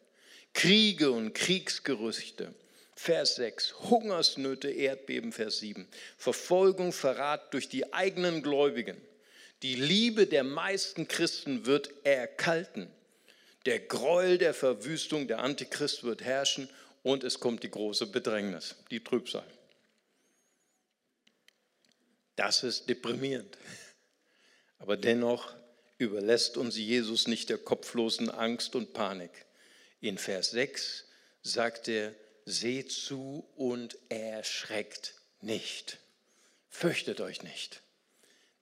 Kriege 0.54 1.12
und 1.12 1.34
Kriegsgerüchte, 1.34 2.54
Vers 2.96 3.36
6. 3.36 3.76
Hungersnöte, 3.90 4.70
Erdbeben, 4.70 5.32
Vers 5.32 5.60
7. 5.60 5.88
Verfolgung, 6.18 6.94
Verrat 6.94 7.54
durch 7.54 7.70
die 7.70 7.94
eigenen 7.94 8.42
Gläubigen. 8.42 8.98
Die 9.62 9.76
Liebe 9.76 10.26
der 10.26 10.44
meisten 10.44 11.08
Christen 11.08 11.66
wird 11.66 11.92
erkalten. 12.04 12.92
Der 13.68 13.82
Gräuel 13.82 14.38
der 14.38 14.54
Verwüstung, 14.54 15.28
der 15.28 15.40
Antichrist 15.40 16.06
wird 16.06 16.22
herrschen 16.24 16.70
und 17.04 17.26
es 17.26 17.42
kommt 17.42 17.64
die 17.64 17.70
große 17.70 18.08
Bedrängnis, 18.08 18.76
die 18.92 19.04
Trübsal. 19.04 19.44
Das 22.38 22.64
ist 22.64 22.88
deprimierend. 22.88 23.58
Aber 24.80 24.96
dennoch 24.96 25.54
überlässt 25.98 26.56
uns 26.56 26.78
Jesus 26.78 27.28
nicht 27.28 27.50
der 27.50 27.58
kopflosen 27.58 28.30
Angst 28.30 28.74
und 28.74 28.94
Panik. 28.94 29.32
In 30.00 30.18
Vers 30.18 30.52
6 30.52 31.04
sagt 31.42 31.90
er, 31.90 32.16
seht 32.46 32.94
zu 32.94 33.46
und 33.58 33.98
erschreckt 34.08 35.16
nicht. 35.42 36.00
Fürchtet 36.70 37.20
euch 37.20 37.44
nicht. 37.44 37.82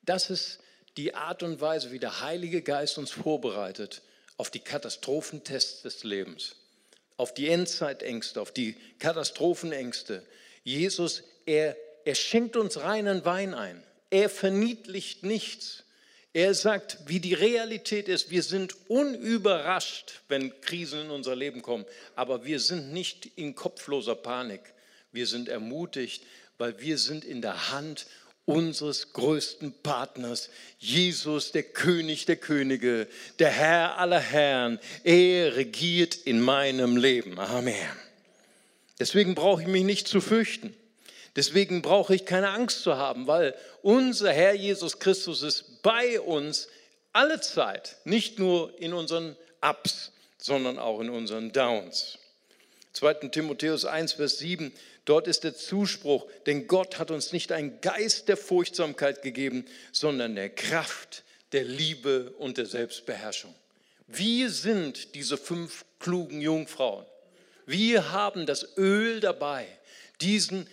Das 0.02 0.32
ist 0.32 0.62
die 0.98 1.14
Art 1.14 1.44
und 1.44 1.62
Weise, 1.62 1.92
wie 1.92 2.00
der 2.00 2.22
Heilige 2.22 2.64
Geist 2.64 2.98
uns 2.98 3.12
vorbereitet 3.12 4.02
auf 4.38 4.52
die 4.52 4.60
Katastrophentests 4.60 5.82
des 5.84 6.04
Lebens 6.04 6.56
auf 7.18 7.34
die 7.34 7.50
Endzeitängste, 7.50 8.42
auf 8.42 8.52
die 8.52 8.76
Katastrophenängste. 9.00 10.26
Jesus, 10.64 11.24
er, 11.46 11.78
er 12.04 12.16
schenkt 12.16 12.58
uns 12.58 12.80
reinen 12.82 13.26
Wein 13.26 13.54
ein. 13.54 13.82
Er 14.10 14.30
verniedlicht 14.30 15.24
nichts. 15.24 15.84
Er 16.34 16.54
sagt, 16.54 17.00
wie 17.06 17.22
die 17.22 17.34
Realität 17.34 18.10
ist. 18.10 18.30
Wir 18.30 18.44
sind 18.44 18.76
unüberrascht, 18.90 20.22
wenn 20.28 20.60
Krisen 20.62 21.02
in 21.02 21.12
unser 21.12 21.36
Leben 21.36 21.62
kommen. 21.62 21.86
Aber 22.16 22.44
wir 22.44 22.60
sind 22.60 22.92
nicht 22.92 23.26
in 23.38 23.56
kopfloser 23.56 24.16
Panik. 24.16 24.62
Wir 25.14 25.28
sind 25.28 25.48
ermutigt, 25.48 26.24
weil 26.58 26.80
wir 26.82 26.98
sind 26.98 27.24
in 27.24 27.42
der 27.42 27.72
Hand 27.72 28.06
unseres 28.46 29.14
größten 29.14 29.74
Partners, 29.82 30.50
Jesus, 30.78 31.52
der 31.52 31.64
König 31.64 32.26
der 32.26 32.36
Könige, 32.36 33.08
der 33.40 33.50
Herr 33.50 33.98
aller 33.98 34.20
Herren. 34.20 34.80
Er 35.04 35.56
regiert 35.56 36.16
in 36.16 36.40
meinem 36.40 36.98
Leben. 36.98 37.40
Amen. 37.40 37.76
Deswegen 39.00 39.36
brauche 39.36 39.64
ich 39.64 39.68
mich 39.68 39.84
nicht 39.84 40.08
zu 40.08 40.22
fürchten. 40.22 40.76
Deswegen 41.36 41.82
brauche 41.82 42.16
ich 42.16 42.26
keine 42.26 42.50
Angst 42.50 42.82
zu 42.82 42.96
haben, 42.96 43.28
weil 43.28 43.56
unser 43.82 44.32
Herr 44.32 44.54
Jesus 44.54 45.00
Christus 45.00 45.42
ist 45.42 45.82
bei 45.82 46.20
uns 46.22 46.70
alle 47.12 47.42
Zeit, 47.42 47.98
nicht 48.06 48.40
nur 48.40 48.80
in 48.80 48.94
unseren 48.94 49.36
Ups, 49.62 50.12
sondern 50.38 50.80
auch 50.80 51.02
in 51.02 51.10
unseren 51.10 51.52
Downs. 51.52 52.20
2. 52.94 53.14
Timotheus 53.30 53.84
1, 53.84 54.14
Vers 54.14 54.38
7 54.38 54.72
Dort 55.06 55.28
ist 55.28 55.44
der 55.44 55.56
Zuspruch, 55.56 56.28
denn 56.48 56.68
Gott 56.68 56.98
hat 56.98 57.12
uns 57.12 57.32
nicht 57.32 57.52
einen 57.52 57.80
Geist 57.82 58.28
der 58.28 58.38
Furchtsamkeit 58.38 59.22
gegeben, 59.22 59.66
sondern 59.92 60.36
der 60.36 60.50
Kraft, 60.50 61.24
der 61.52 61.64
Liebe 61.64 62.32
und 62.40 62.58
der 62.58 62.66
Selbstbeherrschung. 62.66 63.54
Wir 64.08 64.50
sind 64.50 65.16
diese 65.16 65.38
fünf 65.38 65.86
klugen 66.00 66.42
Jungfrauen. 66.42 67.06
Wir 67.68 68.12
haben 68.12 68.46
das 68.46 68.78
Öl 68.78 69.20
dabei, 69.20 69.68
diesen 70.22 70.68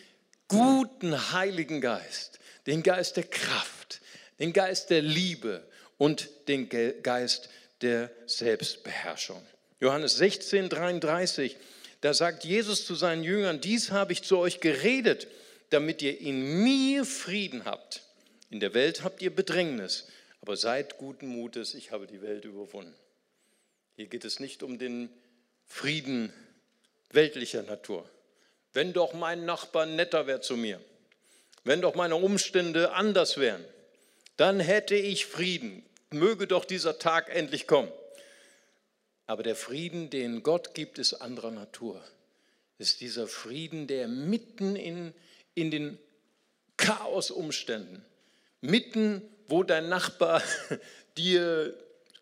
guten 0.49 1.33
Heiligen 1.33 1.81
Geist, 1.81 2.39
den 2.67 2.83
Geist 2.83 3.17
der 3.17 3.25
Kraft, 3.25 4.01
den 4.39 4.53
Geist 4.53 4.91
der 4.91 5.03
Liebe 5.03 5.63
und 5.99 6.29
den 6.49 6.69
Geist 6.69 7.49
der 7.81 8.11
Selbstbeherrschung. 8.27 9.43
Johannes 9.81 10.17
16, 10.17 10.69
33 10.69 11.57
da 12.03 12.13
sagt 12.13 12.45
Jesus 12.45 12.85
zu 12.85 12.97
seinen 12.97 13.23
Jüngern, 13.23 13.61
dies 13.61 13.93
habe 13.93 14.13
ich 14.13 14.23
zu 14.23 14.37
euch 14.39 14.61
geredet, 14.61 15.29
damit 15.71 16.03
ihr 16.03 16.21
in 16.21 16.63
mir 16.63 17.05
Frieden 17.05 17.65
habt. 17.65 18.03
In 18.51 18.59
der 18.59 18.75
Welt 18.75 19.05
habt 19.05 19.23
ihr 19.23 19.35
Bedrängnis, 19.35 20.09
aber 20.41 20.57
seid 20.57 20.99
guten 20.99 21.29
Mutes, 21.29 21.75
ich 21.75 21.93
habe 21.93 22.09
die 22.09 22.21
Welt 22.21 22.45
überwunden. 22.45 22.95
Hier 23.95 24.07
geht 24.07 24.25
es 24.25 24.41
nicht 24.41 24.65
um 24.65 24.79
den 24.79 25.11
Frieden 25.65 26.33
weltlicher 27.11 27.63
Natur. 27.63 28.05
Wenn 28.73 28.93
doch 28.93 29.15
mein 29.15 29.45
Nachbar 29.45 29.87
netter 29.87 30.27
wäre 30.27 30.41
zu 30.41 30.57
mir, 30.57 30.81
wenn 31.63 31.83
doch 31.83 31.95
meine 31.95 32.17
Umstände 32.17 32.93
anders 32.95 33.39
wären, 33.39 33.65
dann 34.37 34.59
hätte 34.59 34.97
ich 34.97 35.27
Frieden. 35.27 35.85
Möge 36.11 36.49
doch 36.49 36.65
dieser 36.65 36.99
Tag 36.99 37.33
endlich 37.33 37.69
kommen. 37.69 37.93
Aber 39.33 39.43
der 39.43 39.57
Frieden, 39.57 40.11
den 40.11 40.43
Gott 40.43 40.75
gibt, 40.75 40.99
ist 40.99 41.15
anderer 41.15 41.51
Natur. 41.51 42.05
Ist 42.77 43.01
dieser 43.01 43.27
Frieden, 43.27 43.87
der 43.87 44.07
mitten 44.07 44.77
in, 44.77 45.15
in 45.55 45.71
den 45.71 45.99
Chaosumständen, 46.77 48.05
mitten, 48.61 49.23
wo 49.49 49.63
dein 49.63 49.89
Nachbar 49.89 50.43
dir 51.17 51.75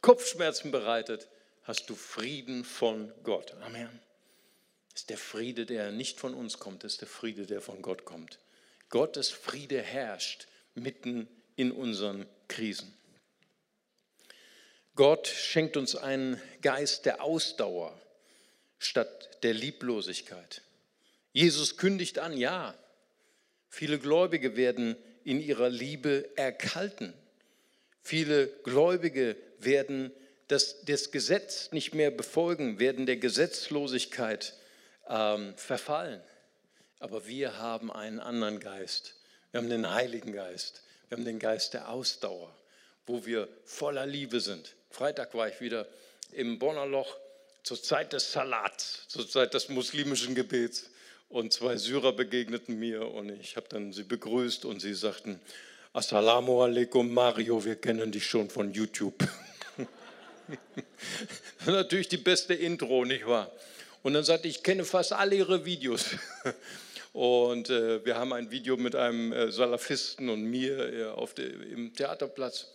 Kopfschmerzen 0.03 0.70
bereitet, 0.70 1.27
hast 1.64 1.90
du 1.90 1.96
Frieden 1.96 2.64
von 2.64 3.12
Gott. 3.25 3.55
Amen. 3.55 3.88
Das 4.92 5.03
ist 5.03 5.11
der 5.11 5.18
Friede, 5.18 5.66
der 5.66 5.90
nicht 5.90 6.20
von 6.20 6.33
uns 6.33 6.61
kommt, 6.61 6.85
das 6.85 6.92
ist 6.92 7.01
der 7.01 7.09
Friede, 7.09 7.44
der 7.44 7.61
von 7.61 7.83
Gott 7.83 8.05
kommt. 8.05 8.38
Gottes 8.88 9.31
Friede 9.31 9.83
herrscht 9.83 10.46
mitten 10.77 11.27
in 11.57 11.73
unseren 11.73 12.27
Krisen. 12.46 12.96
Gott 15.00 15.28
schenkt 15.28 15.78
uns 15.78 15.96
einen 15.96 16.38
Geist 16.60 17.06
der 17.06 17.22
Ausdauer 17.22 17.98
statt 18.78 19.42
der 19.42 19.54
Lieblosigkeit. 19.54 20.60
Jesus 21.32 21.78
kündigt 21.78 22.18
an, 22.18 22.36
ja, 22.36 22.74
viele 23.70 23.98
Gläubige 23.98 24.56
werden 24.56 24.96
in 25.24 25.40
ihrer 25.40 25.70
Liebe 25.70 26.28
erkalten. 26.36 27.14
Viele 28.02 28.48
Gläubige 28.62 29.38
werden 29.58 30.12
das, 30.48 30.82
das 30.84 31.10
Gesetz 31.10 31.72
nicht 31.72 31.94
mehr 31.94 32.10
befolgen, 32.10 32.78
werden 32.78 33.06
der 33.06 33.16
Gesetzlosigkeit 33.16 34.52
ähm, 35.08 35.54
verfallen. 35.56 36.20
Aber 36.98 37.26
wir 37.26 37.56
haben 37.56 37.90
einen 37.90 38.20
anderen 38.20 38.60
Geist. 38.60 39.14
Wir 39.50 39.62
haben 39.62 39.70
den 39.70 39.90
Heiligen 39.90 40.34
Geist. 40.34 40.82
Wir 41.08 41.16
haben 41.16 41.24
den 41.24 41.38
Geist 41.38 41.72
der 41.72 41.88
Ausdauer, 41.88 42.54
wo 43.06 43.24
wir 43.24 43.48
voller 43.64 44.04
Liebe 44.04 44.40
sind. 44.40 44.74
Freitag 44.90 45.35
war 45.35 45.48
ich 45.48 45.61
wieder 45.61 45.87
im 46.33 46.59
Bonner 46.59 46.87
Loch 46.87 47.16
zur 47.62 47.83
Zeit 47.83 48.12
des 48.12 48.33
Salats, 48.33 49.07
zur 49.09 49.29
Zeit 49.29 49.55
des 49.55 49.68
muslimischen 49.68 50.35
Gebets. 50.35 50.90
Und 51.29 51.53
zwei 51.53 51.76
Syrer 51.76 52.12
begegneten 52.12 52.79
mir 52.79 53.07
und 53.07 53.31
ich 53.31 53.57
habe 53.57 53.68
dann 53.68 53.92
sie 53.92 54.03
begrüßt 54.03 54.64
und 54.64 54.81
sie 54.81 54.94
sagten, 54.94 55.40
Assalamu 55.92 56.62
alaikum 56.62 57.12
Mario, 57.12 57.64
wir 57.64 57.76
kennen 57.76 58.11
dich 58.11 58.26
schon 58.26 58.50
von 58.50 58.72
YouTube. 58.72 59.14
natürlich 61.66 62.09
die 62.09 62.16
beste 62.16 62.55
Intro, 62.55 63.05
nicht 63.05 63.26
wahr? 63.26 63.53
Und 64.03 64.14
dann 64.14 64.24
sagte 64.24 64.48
ich, 64.48 64.57
ich 64.57 64.62
kenne 64.64 64.85
fast 64.85 65.12
alle 65.12 65.37
ihre 65.37 65.64
Videos. 65.64 66.07
Und 67.12 67.70
äh, 67.70 68.05
wir 68.05 68.16
haben 68.16 68.33
ein 68.33 68.50
Video 68.50 68.76
mit 68.76 68.94
einem 68.94 69.33
äh, 69.33 69.50
Salafisten 69.50 70.29
und 70.29 70.42
mir 70.42 70.92
äh, 70.92 71.05
auf 71.07 71.35
de, 71.35 71.50
im 71.72 71.92
Theaterplatz. 71.92 72.68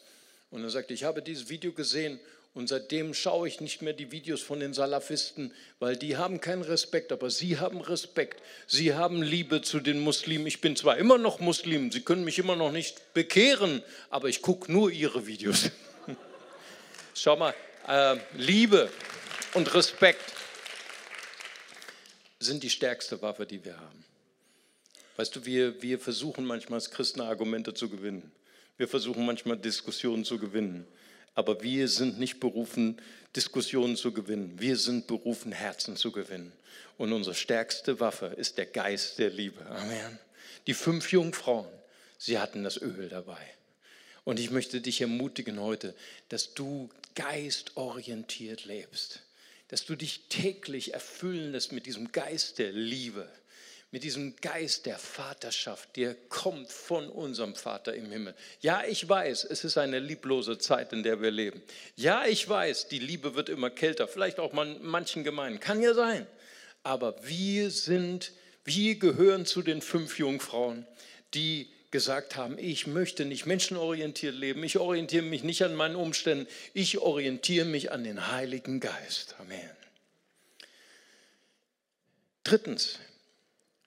Und 0.55 0.63
er 0.63 0.69
sagte, 0.69 0.93
ich 0.93 1.03
habe 1.03 1.21
dieses 1.21 1.49
Video 1.49 1.73
gesehen 1.73 2.17
und 2.53 2.69
seitdem 2.69 3.13
schaue 3.13 3.45
ich 3.45 3.59
nicht 3.59 3.81
mehr 3.81 3.91
die 3.91 4.13
Videos 4.13 4.41
von 4.41 4.61
den 4.61 4.73
Salafisten, 4.73 5.51
weil 5.79 5.97
die 5.97 6.15
haben 6.15 6.39
keinen 6.39 6.61
Respekt, 6.61 7.11
aber 7.11 7.29
sie 7.29 7.59
haben 7.59 7.81
Respekt. 7.81 8.41
Sie 8.65 8.93
haben 8.93 9.21
Liebe 9.21 9.61
zu 9.61 9.81
den 9.81 9.99
Muslimen. 9.99 10.47
Ich 10.47 10.61
bin 10.61 10.77
zwar 10.77 10.95
immer 10.95 11.17
noch 11.17 11.41
Muslim, 11.41 11.91
sie 11.91 12.03
können 12.03 12.23
mich 12.23 12.39
immer 12.39 12.55
noch 12.55 12.71
nicht 12.71 13.13
bekehren, 13.13 13.83
aber 14.09 14.29
ich 14.29 14.41
gucke 14.41 14.71
nur 14.71 14.89
ihre 14.89 15.27
Videos. 15.27 15.71
Schau 17.13 17.35
mal, 17.35 17.53
äh, 17.89 18.15
Liebe 18.37 18.89
und 19.55 19.73
Respekt 19.73 20.23
sind 22.39 22.63
die 22.63 22.69
stärkste 22.69 23.21
Waffe, 23.21 23.45
die 23.45 23.65
wir 23.65 23.77
haben. 23.77 24.05
Weißt 25.17 25.35
du, 25.35 25.45
wir, 25.45 25.81
wir 25.81 25.99
versuchen 25.99 26.45
manchmal 26.45 26.77
als 26.79 26.91
Christen 26.91 27.19
Argumente 27.19 27.73
zu 27.73 27.89
gewinnen. 27.89 28.31
Wir 28.77 28.87
versuchen 28.87 29.25
manchmal 29.25 29.57
Diskussionen 29.57 30.25
zu 30.25 30.37
gewinnen. 30.37 30.85
Aber 31.33 31.61
wir 31.61 31.87
sind 31.87 32.17
nicht 32.17 32.39
berufen, 32.39 33.01
Diskussionen 33.35 33.97
zu 33.97 34.13
gewinnen. 34.13 34.59
Wir 34.59 34.77
sind 34.77 35.07
berufen, 35.07 35.51
Herzen 35.51 35.97
zu 35.97 36.11
gewinnen. 36.11 36.53
Und 36.97 37.11
unsere 37.11 37.35
stärkste 37.35 37.99
Waffe 37.99 38.27
ist 38.27 38.57
der 38.57 38.65
Geist 38.65 39.19
der 39.19 39.29
Liebe. 39.29 39.65
Amen. 39.65 40.19
Die 40.67 40.73
fünf 40.73 41.11
Jungfrauen, 41.11 41.67
sie 42.17 42.39
hatten 42.39 42.63
das 42.63 42.81
Öl 42.81 43.09
dabei. 43.09 43.41
Und 44.23 44.39
ich 44.39 44.49
möchte 44.49 44.81
dich 44.81 45.01
ermutigen 45.01 45.59
heute, 45.59 45.93
dass 46.29 46.53
du 46.53 46.89
geistorientiert 47.15 48.65
lebst, 48.65 49.21
dass 49.67 49.85
du 49.85 49.95
dich 49.95 50.27
täglich 50.29 50.93
erfüllen 50.93 51.51
lässt 51.51 51.71
mit 51.71 51.85
diesem 51.85 52.11
Geist 52.11 52.59
der 52.59 52.71
Liebe 52.71 53.29
mit 53.95 54.03
diesem 54.03 54.35
Geist 54.41 54.87
der 54.87 54.99
Vaterschaft, 54.99 55.95
der 55.95 56.15
kommt 56.27 56.69
von 56.69 57.07
unserem 57.07 57.55
Vater 57.55 57.93
im 57.93 58.11
Himmel. 58.11 58.35
Ja, 58.59 58.83
ich 58.85 59.07
weiß, 59.07 59.45
es 59.45 59.63
ist 59.63 59.77
eine 59.77 59.99
lieblose 59.99 60.57
Zeit, 60.57 60.91
in 60.91 61.01
der 61.01 61.21
wir 61.21 61.31
leben. 61.31 61.63
Ja, 61.95 62.25
ich 62.25 62.49
weiß, 62.49 62.89
die 62.89 62.99
Liebe 62.99 63.35
wird 63.35 63.47
immer 63.47 63.69
kälter, 63.69 64.09
vielleicht 64.09 64.37
auch 64.37 64.51
in 64.51 64.83
manchen 64.83 65.23
Gemeinden, 65.23 65.61
kann 65.61 65.81
ja 65.81 65.93
sein. 65.93 66.27
Aber 66.83 67.15
wir 67.25 67.71
sind, 67.71 68.33
wir 68.65 68.99
gehören 68.99 69.45
zu 69.45 69.61
den 69.61 69.81
fünf 69.81 70.19
Jungfrauen, 70.19 70.85
die 71.33 71.69
gesagt 71.89 72.35
haben, 72.35 72.57
ich 72.59 72.87
möchte 72.87 73.23
nicht 73.23 73.45
menschenorientiert 73.45 74.35
leben, 74.35 74.61
ich 74.65 74.77
orientiere 74.77 75.23
mich 75.23 75.45
nicht 75.45 75.63
an 75.63 75.73
meinen 75.73 75.95
Umständen, 75.95 76.47
ich 76.73 76.97
orientiere 76.97 77.65
mich 77.65 77.93
an 77.93 78.03
den 78.03 78.29
Heiligen 78.29 78.81
Geist. 78.81 79.35
Amen. 79.39 79.69
Drittens, 82.43 82.99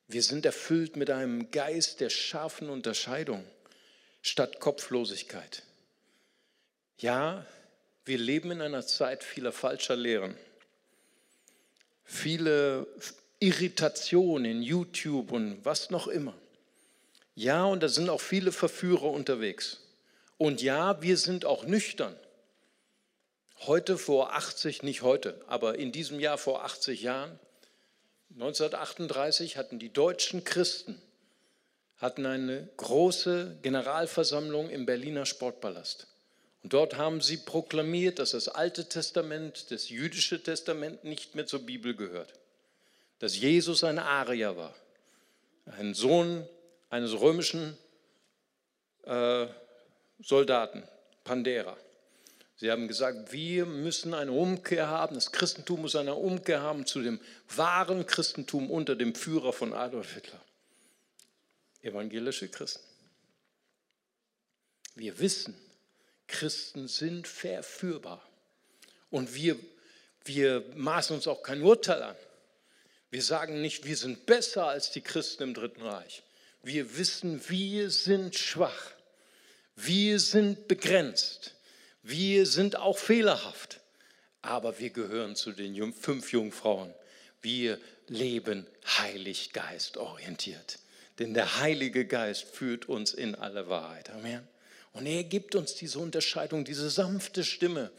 wir 0.09 0.23
sind 0.23 0.47
erfüllt 0.47 0.97
mit 0.97 1.11
einem 1.11 1.51
Geist 1.51 2.01
der 2.01 2.09
scharfen 2.09 2.71
Unterscheidung 2.71 3.44
statt 4.23 4.59
Kopflosigkeit. 4.59 5.62
Ja, 6.99 7.47
wir 8.07 8.18
leben 8.18 8.51
in 8.51 8.62
einer 8.62 8.87
Zeit 8.87 9.23
vieler 9.23 9.53
falscher 9.53 9.97
Lehren, 9.97 10.35
viele 12.05 12.87
Irritationen 13.38 14.47
in 14.47 14.62
YouTube 14.62 15.31
und 15.31 15.62
was 15.64 15.90
noch 15.90 16.09
immer. 16.09 16.35
Ja, 17.35 17.66
und 17.66 17.83
da 17.83 17.88
sind 17.88 18.09
auch 18.09 18.21
viele 18.21 18.51
Verführer 18.51 19.11
unterwegs. 19.11 19.81
Und 20.38 20.62
ja, 20.62 21.03
wir 21.03 21.18
sind 21.18 21.44
auch 21.44 21.64
nüchtern. 21.64 22.16
Heute 23.61 23.99
vor 23.99 24.35
80, 24.35 24.83
nicht 24.83 25.03
heute, 25.03 25.40
aber 25.47 25.79
in 25.79 25.92
diesem 25.92 26.18
Jahr 26.18 26.38
vor 26.38 26.64
80 26.64 27.03
Jahren 27.03 27.38
1938 28.35 29.57
hatten 29.57 29.79
die 29.79 29.93
deutschen 29.93 30.45
Christen 30.45 31.01
hatten 31.99 32.27
eine 32.27 32.69
große 32.77 33.59
Generalversammlung 33.62 34.71
im 34.71 34.87
Berliner 34.87 35.27
Sportpalast. 35.27 36.07
Und 36.62 36.73
dort 36.73 36.97
haben 36.97 37.21
sie 37.21 37.37
proklamiert, 37.37 38.19
dass 38.19 38.31
das 38.33 38.49
Alte 38.49 38.88
Testament, 38.88 39.71
das 39.71 39.88
jüdische 39.88 40.43
Testament 40.43 41.05
nicht 41.05 41.35
mehr 41.35 41.47
zur 41.47 41.61
Bibel 41.61 41.95
gehört. 41.95 42.35
Dass 43.19 43.37
Jesus 43.37 43.85
ein 43.85 43.99
Arier 43.99 44.57
war, 44.57 44.75
ein 45.67 45.95
Sohn 45.95 46.49
eines 46.88 47.21
römischen 47.21 47.77
äh, 49.05 49.47
Soldaten, 50.21 50.85
Pandera. 51.25 51.77
Sie 52.61 52.73
haben 52.73 52.88
gesagt, 52.88 53.33
wir 53.33 53.66
müssen 53.66 54.14
eine 54.14 54.33
Umkehr 54.33 54.88
haben, 54.88 55.14
das 55.14 55.31
Christentum 55.31 55.83
muss 55.83 55.94
eine 55.94 56.16
Umkehr 56.16 56.61
haben 56.61 56.87
zu 56.87 57.01
dem 57.01 57.21
wahren 57.55 58.05
Christentum 58.05 58.68
unter 58.68 58.97
dem 58.97 59.14
Führer 59.14 59.53
von 59.53 59.73
Adolf 59.73 60.14
Hitler. 60.14 60.40
Evangelische 61.83 62.49
Christen. 62.49 62.83
Wir 64.97 65.21
wissen, 65.21 65.55
Christen 66.27 66.88
sind 66.88 67.29
verführbar. 67.29 68.29
Und 69.11 69.37
wir, 69.37 69.57
wir 70.25 70.64
maßen 70.75 71.14
uns 71.14 71.29
auch 71.29 71.44
kein 71.44 71.62
Urteil 71.62 72.03
an. 72.03 72.16
Wir 73.11 73.23
sagen 73.23 73.61
nicht, 73.61 73.87
wir 73.87 73.97
sind 73.97 74.27
besser 74.27 74.66
als 74.66 74.90
die 74.90 75.01
Christen 75.01 75.44
im 75.44 75.55
Dritten 75.55 75.83
Reich. 75.83 76.25
Wir 76.64 76.99
wissen, 76.99 77.40
wir 77.49 77.92
sind 77.92 78.35
schwach. 78.35 78.92
Wir 79.77 80.18
sind 80.18 80.66
begrenzt. 80.66 81.55
Wir 82.09 82.47
sind 82.47 82.77
auch 82.77 82.97
fehlerhaft, 82.97 83.81
aber 84.40 84.79
wir 84.79 84.88
gehören 84.88 85.37
zu 85.37 85.53
den 85.53 85.92
fünf 85.92 86.33
Jungfrauen. 86.33 86.94
Wir 87.42 87.79
leben 88.07 88.66
heilig 88.87 89.53
geistorientiert. 89.53 90.79
Denn 91.18 91.35
der 91.35 91.61
Heilige 91.61 92.07
Geist 92.07 92.44
führt 92.44 92.88
uns 92.88 93.12
in 93.12 93.35
alle 93.35 93.68
Wahrheit. 93.68 94.09
Amen. 94.09 94.49
Und 94.94 95.05
er 95.05 95.23
gibt 95.23 95.55
uns 95.55 95.75
diese 95.75 95.99
Unterscheidung, 95.99 96.64
diese 96.64 96.88
sanfte 96.88 97.44
Stimme, 97.44 97.90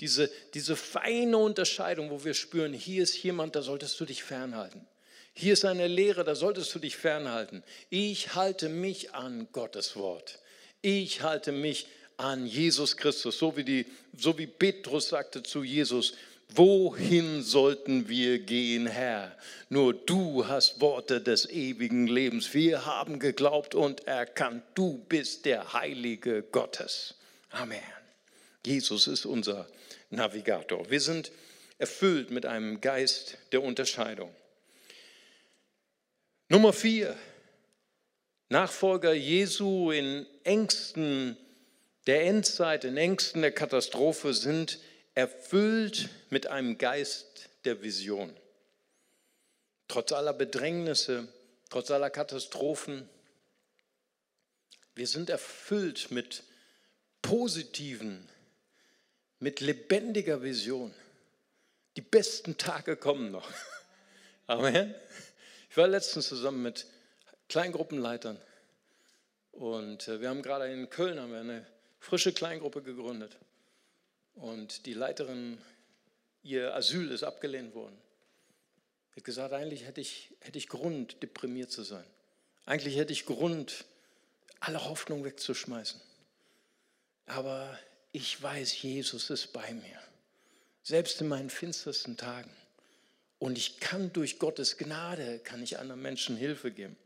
diese, 0.00 0.30
diese 0.54 0.74
feine 0.74 1.36
Unterscheidung, 1.36 2.08
wo 2.08 2.24
wir 2.24 2.32
spüren, 2.32 2.72
hier 2.72 3.02
ist 3.02 3.22
jemand, 3.22 3.54
da 3.54 3.60
solltest 3.60 4.00
du 4.00 4.06
dich 4.06 4.24
fernhalten. 4.24 4.86
Hier 5.34 5.52
ist 5.52 5.66
eine 5.66 5.88
Lehre, 5.88 6.24
da 6.24 6.34
solltest 6.34 6.74
du 6.74 6.78
dich 6.78 6.96
fernhalten. 6.96 7.62
Ich 7.90 8.34
halte 8.34 8.70
mich 8.70 9.14
an 9.14 9.46
Gottes 9.52 9.94
Wort. 9.94 10.38
Ich 10.80 11.20
halte 11.20 11.52
mich 11.52 11.86
an 12.18 12.46
Jesus 12.46 12.96
Christus, 12.96 13.38
so 13.38 13.56
wie, 13.56 13.64
die, 13.64 13.86
so 14.16 14.36
wie 14.36 14.46
Petrus 14.46 15.08
sagte 15.08 15.42
zu 15.42 15.64
Jesus, 15.64 16.14
Wohin 16.54 17.42
sollten 17.42 18.08
wir 18.08 18.38
gehen, 18.38 18.86
Herr? 18.86 19.36
Nur 19.68 19.92
du 19.92 20.46
hast 20.46 20.80
Worte 20.80 21.20
des 21.20 21.48
ewigen 21.50 22.06
Lebens. 22.06 22.54
Wir 22.54 22.86
haben 22.86 23.18
geglaubt 23.18 23.74
und 23.74 24.06
erkannt, 24.06 24.62
du 24.74 24.96
bist 25.08 25.44
der 25.44 25.74
Heilige 25.74 26.42
Gottes. 26.42 27.16
Amen. 27.50 27.82
Jesus 28.64 29.06
ist 29.06 29.26
unser 29.26 29.68
Navigator. 30.10 30.90
Wir 30.90 31.00
sind 31.00 31.30
erfüllt 31.76 32.30
mit 32.30 32.46
einem 32.46 32.80
Geist 32.80 33.36
der 33.52 33.62
Unterscheidung. 33.62 34.34
Nummer 36.48 36.72
vier. 36.72 37.14
Nachfolger 38.48 39.12
Jesu 39.12 39.90
in 39.90 40.24
engsten 40.44 41.36
der 42.08 42.24
Endzeit, 42.24 42.84
in 42.84 42.96
Ängsten 42.96 43.42
der 43.42 43.52
Katastrophe 43.52 44.32
sind 44.32 44.78
erfüllt 45.14 46.08
mit 46.30 46.46
einem 46.46 46.78
Geist 46.78 47.50
der 47.66 47.82
Vision. 47.82 48.34
Trotz 49.88 50.12
aller 50.12 50.32
Bedrängnisse, 50.32 51.28
trotz 51.68 51.90
aller 51.90 52.08
Katastrophen, 52.08 53.06
wir 54.94 55.06
sind 55.06 55.28
erfüllt 55.28 56.10
mit 56.10 56.44
positiven, 57.20 58.26
mit 59.38 59.60
lebendiger 59.60 60.42
Vision. 60.42 60.94
Die 61.98 62.00
besten 62.00 62.56
Tage 62.56 62.96
kommen 62.96 63.30
noch. 63.30 63.50
Amen. 64.46 64.94
Ich 65.68 65.76
war 65.76 65.86
letztens 65.86 66.28
zusammen 66.28 66.62
mit 66.62 66.86
Kleingruppenleitern 67.50 68.40
und 69.52 70.08
äh, 70.08 70.22
wir 70.22 70.30
haben 70.30 70.40
gerade 70.40 70.72
in 70.72 70.88
Köln 70.88 71.20
haben 71.20 71.32
wir 71.32 71.40
eine 71.40 71.66
frische 72.08 72.32
Kleingruppe 72.32 72.80
gegründet 72.80 73.36
und 74.34 74.86
die 74.86 74.94
Leiterin, 74.94 75.58
ihr 76.42 76.74
Asyl 76.74 77.10
ist 77.10 77.22
abgelehnt 77.22 77.74
worden. 77.74 77.98
Sie 79.10 79.16
hat 79.16 79.24
gesagt, 79.24 79.52
eigentlich 79.52 79.84
hätte 79.84 80.00
ich, 80.00 80.30
hätte 80.40 80.56
ich 80.56 80.68
Grund, 80.68 81.22
deprimiert 81.22 81.70
zu 81.70 81.82
sein. 81.82 82.04
Eigentlich 82.64 82.96
hätte 82.96 83.12
ich 83.12 83.26
Grund, 83.26 83.84
alle 84.58 84.88
Hoffnung 84.88 85.22
wegzuschmeißen. 85.22 86.00
Aber 87.26 87.78
ich 88.12 88.42
weiß, 88.42 88.80
Jesus 88.80 89.28
ist 89.28 89.52
bei 89.52 89.74
mir, 89.74 90.00
selbst 90.82 91.20
in 91.20 91.28
meinen 91.28 91.50
finstersten 91.50 92.16
Tagen. 92.16 92.50
Und 93.38 93.58
ich 93.58 93.80
kann 93.80 94.14
durch 94.14 94.38
Gottes 94.38 94.78
Gnade, 94.78 95.40
kann 95.40 95.62
ich 95.62 95.78
anderen 95.78 96.00
Menschen 96.00 96.38
Hilfe 96.38 96.70
geben. 96.70 96.96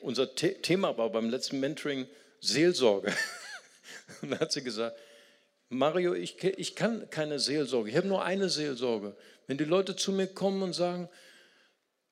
Unser 0.00 0.30
The 0.36 0.54
Thema 0.60 0.98
war 0.98 1.08
beim 1.08 1.30
letzten 1.30 1.58
Mentoring 1.58 2.06
Seelsorge. 2.40 3.14
Und 4.22 4.30
da 4.30 4.40
hat 4.40 4.52
sie 4.52 4.62
gesagt, 4.62 4.98
Mario, 5.68 6.14
ich, 6.14 6.42
ich 6.44 6.76
kann 6.76 7.10
keine 7.10 7.38
Seelsorge, 7.38 7.90
ich 7.90 7.96
habe 7.96 8.06
nur 8.06 8.24
eine 8.24 8.48
Seelsorge. 8.48 9.16
Wenn 9.46 9.58
die 9.58 9.64
Leute 9.64 9.96
zu 9.96 10.12
mir 10.12 10.28
kommen 10.28 10.62
und 10.62 10.74
sagen, 10.74 11.08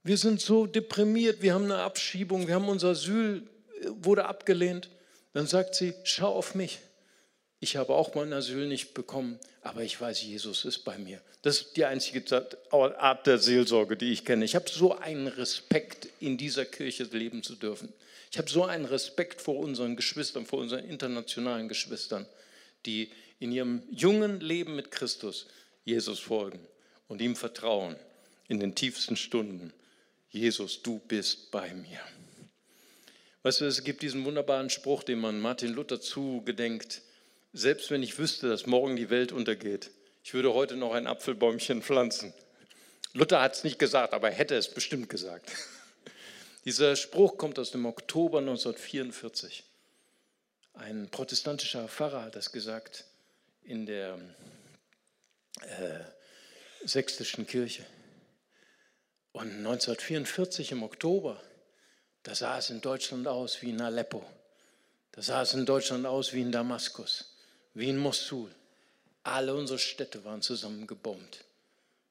wir 0.02 0.18
sind 0.18 0.40
so 0.40 0.66
deprimiert, 0.66 1.40
wir 1.40 1.54
haben 1.54 1.64
eine 1.64 1.78
Abschiebung, 1.78 2.46
wir 2.46 2.54
haben 2.54 2.68
unser 2.68 2.90
Asyl, 2.90 3.48
äh, 3.80 3.88
wurde 4.00 4.26
abgelehnt, 4.26 4.90
dann 5.32 5.46
sagt 5.46 5.74
sie, 5.74 5.94
schau 6.04 6.32
auf 6.32 6.54
mich. 6.54 6.80
Ich 7.64 7.76
habe 7.76 7.94
auch 7.94 8.14
mein 8.14 8.30
Asyl 8.34 8.66
nicht 8.66 8.92
bekommen, 8.92 9.38
aber 9.62 9.82
ich 9.82 9.98
weiß, 9.98 10.20
Jesus 10.20 10.66
ist 10.66 10.80
bei 10.80 10.98
mir. 10.98 11.18
Das 11.40 11.62
ist 11.62 11.76
die 11.78 11.86
einzige 11.86 12.22
Art 12.70 13.26
der 13.26 13.38
Seelsorge, 13.38 13.96
die 13.96 14.12
ich 14.12 14.26
kenne. 14.26 14.44
Ich 14.44 14.54
habe 14.54 14.68
so 14.68 14.98
einen 14.98 15.28
Respekt, 15.28 16.08
in 16.20 16.36
dieser 16.36 16.66
Kirche 16.66 17.04
leben 17.04 17.42
zu 17.42 17.54
dürfen. 17.54 17.90
Ich 18.30 18.36
habe 18.36 18.50
so 18.50 18.66
einen 18.66 18.84
Respekt 18.84 19.40
vor 19.40 19.56
unseren 19.56 19.96
Geschwistern, 19.96 20.44
vor 20.44 20.58
unseren 20.58 20.84
internationalen 20.84 21.66
Geschwistern, 21.66 22.26
die 22.84 23.10
in 23.40 23.50
ihrem 23.50 23.82
jungen 23.90 24.40
Leben 24.40 24.76
mit 24.76 24.90
Christus 24.90 25.46
Jesus 25.86 26.18
folgen 26.18 26.60
und 27.08 27.22
ihm 27.22 27.34
vertrauen 27.34 27.96
in 28.46 28.60
den 28.60 28.74
tiefsten 28.74 29.16
Stunden. 29.16 29.72
Jesus, 30.28 30.82
du 30.82 30.98
bist 31.08 31.50
bei 31.50 31.72
mir. 31.72 32.00
Weißt 33.42 33.62
du, 33.62 33.64
es 33.64 33.82
gibt 33.84 34.02
diesen 34.02 34.26
wunderbaren 34.26 34.68
Spruch, 34.68 35.02
den 35.02 35.20
man 35.20 35.40
Martin 35.40 35.72
Luther 35.72 35.98
zugedenkt 35.98 37.00
selbst 37.54 37.92
wenn 37.92 38.02
ich 38.02 38.18
wüsste, 38.18 38.48
dass 38.48 38.66
morgen 38.66 38.96
die 38.96 39.10
Welt 39.10 39.30
untergeht, 39.30 39.92
ich 40.24 40.34
würde 40.34 40.52
heute 40.52 40.76
noch 40.76 40.92
ein 40.92 41.06
Apfelbäumchen 41.06 41.82
pflanzen. 41.82 42.34
Luther 43.12 43.40
hat 43.40 43.54
es 43.54 43.62
nicht 43.62 43.78
gesagt, 43.78 44.12
aber 44.12 44.30
er 44.30 44.34
hätte 44.34 44.56
es 44.56 44.68
bestimmt 44.68 45.08
gesagt. 45.08 45.52
Dieser 46.64 46.96
Spruch 46.96 47.38
kommt 47.38 47.60
aus 47.60 47.70
dem 47.70 47.86
Oktober 47.86 48.38
1944. 48.38 49.62
Ein 50.72 51.08
protestantischer 51.10 51.86
Pfarrer 51.86 52.24
hat 52.24 52.34
das 52.34 52.50
gesagt 52.50 53.04
in 53.62 53.86
der 53.86 54.18
äh, 55.60 56.00
sächsischen 56.84 57.46
Kirche. 57.46 57.86
Und 59.30 59.50
1944 59.58 60.72
im 60.72 60.82
Oktober, 60.82 61.40
da 62.24 62.34
sah 62.34 62.58
es 62.58 62.70
in 62.70 62.80
Deutschland 62.80 63.28
aus 63.28 63.62
wie 63.62 63.70
in 63.70 63.80
Aleppo. 63.80 64.26
Da 65.12 65.22
sah 65.22 65.42
es 65.42 65.54
in 65.54 65.66
Deutschland 65.66 66.04
aus 66.04 66.32
wie 66.32 66.40
in 66.40 66.50
Damaskus 66.50 67.33
wie 67.74 67.88
in 67.88 67.98
Mosul. 67.98 68.54
Alle 69.22 69.54
unsere 69.54 69.78
Städte 69.78 70.24
waren 70.24 70.42
zusammengebombt. 70.42 71.44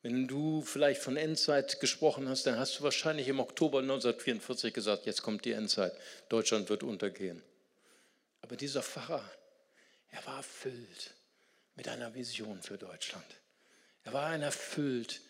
Wenn 0.01 0.27
du 0.27 0.61
vielleicht 0.61 1.01
von 1.01 1.15
Endzeit 1.15 1.79
gesprochen 1.79 2.27
hast, 2.27 2.45
dann 2.45 2.59
hast 2.59 2.77
du 2.77 2.83
wahrscheinlich 2.83 3.29
im 3.29 3.39
Oktober 3.39 3.79
1944 3.79 4.73
gesagt, 4.73 5.05
jetzt 5.05 5.21
kommt 5.21 5.45
die 5.45 5.53
Endzeit, 5.53 5.93
Deutschland 6.27 6.69
wird 6.69 6.83
untergehen. 6.83 7.41
Aber 8.41 8.57
dieser 8.57 8.83
Pfarrer, 8.83 9.23
er 10.09 10.25
war 10.25 10.37
erfüllt 10.37 11.13
mit 11.75 11.87
einer 11.87 12.13
Vision 12.13 12.61
für 12.61 12.77
Deutschland. 12.77 13.25
Er 14.03 14.11
war 14.11 14.35
erfüllt, 14.35 15.21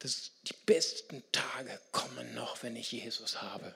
dass 0.00 0.32
die 0.42 0.54
besten 0.66 1.22
Tage 1.32 1.80
kommen 1.90 2.34
noch, 2.34 2.62
wenn 2.62 2.76
ich 2.76 2.92
Jesus 2.92 3.40
habe. 3.40 3.74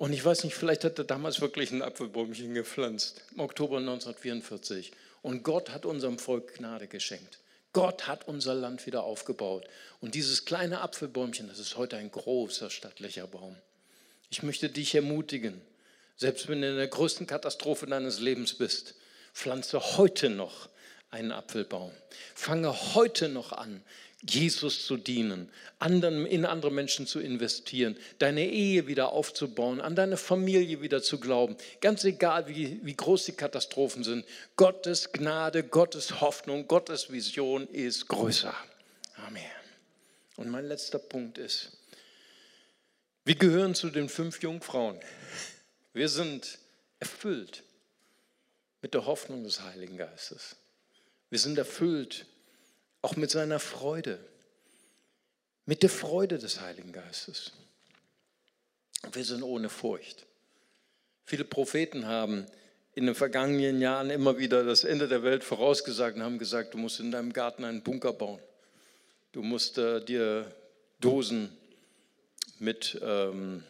Und 0.00 0.14
ich 0.14 0.24
weiß 0.24 0.44
nicht, 0.44 0.54
vielleicht 0.54 0.84
hat 0.84 0.96
er 0.96 1.04
damals 1.04 1.42
wirklich 1.42 1.72
ein 1.72 1.82
Apfelbäumchen 1.82 2.54
gepflanzt, 2.54 3.20
im 3.32 3.40
Oktober 3.40 3.76
1944. 3.76 4.92
Und 5.20 5.42
Gott 5.42 5.72
hat 5.72 5.84
unserem 5.84 6.18
Volk 6.18 6.54
Gnade 6.54 6.86
geschenkt. 6.86 7.38
Gott 7.74 8.06
hat 8.06 8.26
unser 8.26 8.54
Land 8.54 8.86
wieder 8.86 9.02
aufgebaut. 9.02 9.68
Und 10.00 10.14
dieses 10.14 10.46
kleine 10.46 10.80
Apfelbäumchen, 10.80 11.48
das 11.48 11.58
ist 11.58 11.76
heute 11.76 11.98
ein 11.98 12.10
großer 12.10 12.70
stattlicher 12.70 13.26
Baum. 13.26 13.54
Ich 14.30 14.42
möchte 14.42 14.70
dich 14.70 14.94
ermutigen, 14.94 15.60
selbst 16.16 16.48
wenn 16.48 16.62
du 16.62 16.70
in 16.70 16.76
der 16.76 16.88
größten 16.88 17.26
Katastrophe 17.26 17.84
deines 17.84 18.20
Lebens 18.20 18.54
bist, 18.54 18.94
pflanze 19.34 19.98
heute 19.98 20.30
noch 20.30 20.70
einen 21.10 21.30
Apfelbaum. 21.30 21.92
Fange 22.34 22.94
heute 22.94 23.28
noch 23.28 23.52
an, 23.52 23.82
Jesus 24.22 24.84
zu 24.84 24.98
dienen, 24.98 25.50
anderen, 25.78 26.26
in 26.26 26.44
andere 26.44 26.70
Menschen 26.70 27.06
zu 27.06 27.20
investieren, 27.20 27.96
deine 28.18 28.46
Ehe 28.46 28.86
wieder 28.86 29.12
aufzubauen, 29.12 29.80
an 29.80 29.96
deine 29.96 30.18
Familie 30.18 30.82
wieder 30.82 31.02
zu 31.02 31.18
glauben. 31.18 31.56
Ganz 31.80 32.04
egal, 32.04 32.46
wie, 32.46 32.80
wie 32.84 32.94
groß 32.94 33.24
die 33.24 33.32
Katastrophen 33.32 34.04
sind. 34.04 34.26
Gottes 34.56 35.12
Gnade, 35.12 35.62
Gottes 35.62 36.20
Hoffnung, 36.20 36.68
Gottes 36.68 37.10
Vision 37.10 37.66
ist 37.68 38.08
größer. 38.08 38.54
Amen. 39.26 39.42
Und 40.36 40.50
mein 40.50 40.66
letzter 40.66 40.98
Punkt 40.98 41.38
ist, 41.38 41.78
wir 43.24 43.36
gehören 43.36 43.74
zu 43.74 43.88
den 43.88 44.08
fünf 44.08 44.42
Jungfrauen. 44.42 44.98
Wir 45.94 46.08
sind 46.08 46.58
erfüllt 46.98 47.62
mit 48.82 48.92
der 48.92 49.06
Hoffnung 49.06 49.44
des 49.44 49.62
Heiligen 49.62 49.96
Geistes. 49.96 50.56
Wir 51.30 51.38
sind 51.38 51.56
erfüllt 51.56 52.26
auch 53.02 53.16
mit 53.16 53.30
seiner 53.30 53.58
Freude, 53.58 54.18
mit 55.66 55.82
der 55.82 55.90
Freude 55.90 56.38
des 56.38 56.60
Heiligen 56.60 56.92
Geistes. 56.92 57.52
Wir 59.12 59.24
sind 59.24 59.42
ohne 59.42 59.68
Furcht. 59.68 60.26
Viele 61.24 61.44
Propheten 61.44 62.06
haben 62.06 62.46
in 62.94 63.06
den 63.06 63.14
vergangenen 63.14 63.80
Jahren 63.80 64.10
immer 64.10 64.38
wieder 64.38 64.64
das 64.64 64.84
Ende 64.84 65.08
der 65.08 65.22
Welt 65.22 65.44
vorausgesagt 65.44 66.16
und 66.16 66.22
haben 66.22 66.38
gesagt, 66.38 66.74
du 66.74 66.78
musst 66.78 67.00
in 67.00 67.10
deinem 67.10 67.32
Garten 67.32 67.64
einen 67.64 67.82
Bunker 67.82 68.12
bauen. 68.12 68.40
Du 69.32 69.42
musst 69.42 69.78
äh, 69.78 70.04
dir 70.04 70.52
Dosen 71.00 71.56
mit 72.58 72.98
ähm, 73.02 73.62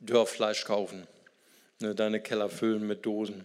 Dörrfleisch 0.00 0.64
kaufen, 0.64 1.06
ne, 1.80 1.94
deine 1.94 2.20
Keller 2.20 2.48
füllen 2.48 2.86
mit 2.86 3.06
Dosen 3.06 3.44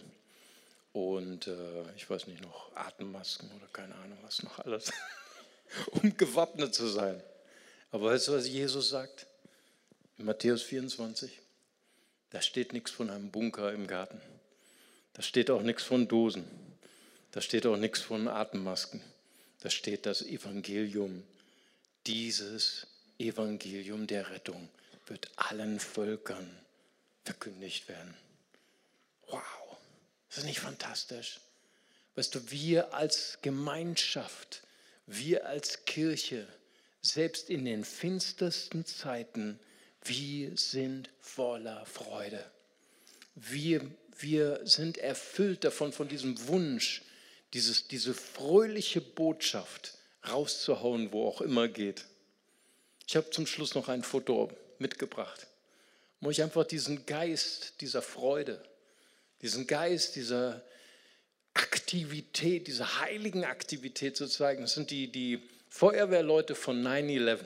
und 0.92 1.46
äh, 1.46 1.94
ich 1.96 2.08
weiß 2.08 2.26
nicht 2.26 2.42
noch, 2.42 2.74
Atemmasken 2.74 3.50
oder 3.56 3.66
keine 3.72 3.94
Ahnung 3.94 4.18
was 4.22 4.42
noch 4.42 4.58
alles. 4.60 4.90
um 6.02 6.16
gewappnet 6.16 6.74
zu 6.74 6.86
sein. 6.86 7.22
Aber 7.90 8.06
weißt 8.06 8.28
du, 8.28 8.32
was 8.32 8.48
Jesus 8.48 8.90
sagt? 8.90 9.26
In 10.18 10.24
Matthäus 10.26 10.62
24. 10.62 11.40
Da 12.30 12.40
steht 12.40 12.72
nichts 12.72 12.90
von 12.90 13.10
einem 13.10 13.30
Bunker 13.30 13.72
im 13.72 13.86
Garten. 13.86 14.20
Da 15.14 15.22
steht 15.22 15.50
auch 15.50 15.62
nichts 15.62 15.82
von 15.82 16.06
Dosen. 16.06 16.44
Da 17.32 17.40
steht 17.40 17.66
auch 17.66 17.76
nichts 17.76 18.00
von 18.00 18.28
Atemmasken. 18.28 19.02
Da 19.60 19.70
steht 19.70 20.06
das 20.06 20.22
Evangelium. 20.22 21.24
Dieses 22.06 22.86
Evangelium 23.18 24.06
der 24.06 24.30
Rettung 24.30 24.68
wird 25.06 25.30
allen 25.36 25.80
Völkern 25.80 26.48
verkündigt 27.24 27.88
werden. 27.88 28.16
Wow, 29.26 29.42
ist 30.28 30.38
das 30.38 30.44
nicht 30.44 30.60
fantastisch? 30.60 31.40
Weißt 32.14 32.34
du, 32.34 32.50
wir 32.50 32.94
als 32.94 33.38
Gemeinschaft, 33.42 34.62
wir 35.10 35.46
als 35.46 35.84
Kirche, 35.84 36.46
selbst 37.02 37.50
in 37.50 37.64
den 37.64 37.84
finstersten 37.84 38.86
Zeiten, 38.86 39.58
wir 40.04 40.56
sind 40.56 41.10
voller 41.18 41.84
Freude. 41.84 42.44
Wir, 43.34 43.90
wir 44.18 44.60
sind 44.64 44.98
erfüllt 44.98 45.64
davon, 45.64 45.92
von 45.92 46.08
diesem 46.08 46.46
Wunsch, 46.46 47.02
dieses, 47.54 47.88
diese 47.88 48.14
fröhliche 48.14 49.00
Botschaft 49.00 49.98
rauszuhauen, 50.28 51.12
wo 51.12 51.26
auch 51.26 51.40
immer 51.40 51.66
geht. 51.66 52.04
Ich 53.08 53.16
habe 53.16 53.30
zum 53.30 53.46
Schluss 53.46 53.74
noch 53.74 53.88
ein 53.88 54.04
Foto 54.04 54.52
mitgebracht, 54.78 55.48
wo 56.20 56.30
ich 56.30 56.42
einfach 56.42 56.64
diesen 56.64 57.04
Geist 57.06 57.80
dieser 57.80 58.02
Freude, 58.02 58.62
diesen 59.42 59.66
Geist 59.66 60.14
dieser, 60.14 60.62
Aktivität, 61.54 62.66
diese 62.66 63.00
heiligen 63.00 63.44
Aktivität 63.44 64.16
zu 64.16 64.26
zeigen. 64.26 64.62
Das 64.62 64.74
sind 64.74 64.90
die, 64.90 65.10
die 65.10 65.42
Feuerwehrleute 65.68 66.54
von 66.54 66.82
9-11. 66.82 67.44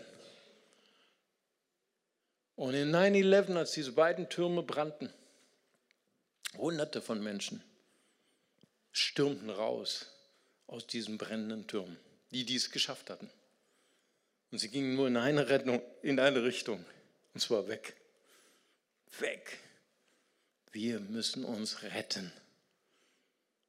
Und 2.56 2.74
in 2.74 2.94
9-11, 2.94 3.56
als 3.56 3.72
diese 3.72 3.92
beiden 3.92 4.28
Türme 4.28 4.62
brannten, 4.62 5.12
hunderte 6.56 7.02
von 7.02 7.22
Menschen 7.22 7.62
stürmten 8.92 9.50
raus 9.50 10.06
aus 10.66 10.86
diesen 10.86 11.18
brennenden 11.18 11.66
Türmen, 11.66 11.98
die 12.30 12.44
dies 12.44 12.70
geschafft 12.70 13.10
hatten. 13.10 13.28
Und 14.50 14.58
sie 14.58 14.68
gingen 14.68 14.94
nur 14.94 15.08
in 15.08 15.16
eine, 15.16 15.48
Rettung, 15.48 15.82
in 16.02 16.20
eine 16.20 16.44
Richtung, 16.44 16.84
Und 17.34 17.40
zwar 17.40 17.66
weg. 17.66 17.96
Weg. 19.18 19.58
Wir 20.70 21.00
müssen 21.00 21.44
uns 21.44 21.82
retten. 21.82 22.32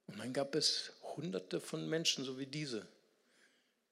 Und 0.08 0.20
dann 0.20 0.34
gab 0.34 0.56
es 0.56 0.94
hunderte 1.16 1.60
von 1.60 1.90
Menschen, 1.90 2.24
so 2.24 2.38
wie 2.38 2.46
diese, 2.46 2.88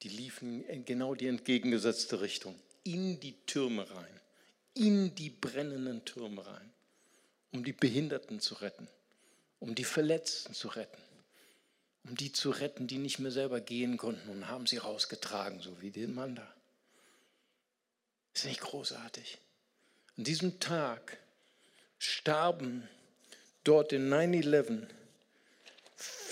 die 0.02 0.10
liefen 0.10 0.64
in 0.66 0.86
genau 0.86 1.16
die 1.16 1.28
entgegengesetzte 1.28 2.22
Richtung, 2.22 2.60
in 2.84 3.20
die 3.20 3.36
Türme 3.46 3.90
rein, 3.90 4.20
in 4.74 5.16
die 5.16 5.30
brennenden 5.30 6.04
Türme 6.06 6.46
rein, 6.46 6.74
um 7.52 7.64
die 7.64 7.74
Behinderten 7.74 8.40
zu 8.40 8.56
retten, 8.56 8.88
um 9.60 9.76
die 9.76 9.86
Verletzten 9.86 10.54
zu 10.54 10.68
retten, 10.68 11.02
um 12.04 12.16
die 12.16 12.32
zu 12.32 12.50
retten, 12.50 12.88
die 12.88 12.98
nicht 12.98 13.20
mehr 13.20 13.32
selber 13.32 13.62
gehen 13.62 13.98
konnten 13.98 14.30
und 14.30 14.48
haben 14.48 14.68
sie 14.68 14.78
rausgetragen, 14.78 15.62
so 15.62 15.82
wie 15.82 15.92
den 15.92 16.14
Mann 16.14 16.36
da. 16.36 16.54
Ist 18.34 18.46
nicht 18.46 18.62
großartig? 18.62 19.38
An 20.18 20.24
diesem 20.24 20.60
Tag 20.60 21.18
starben 21.98 22.88
dort 23.64 23.94
in 23.94 24.12
9-11 24.12 24.88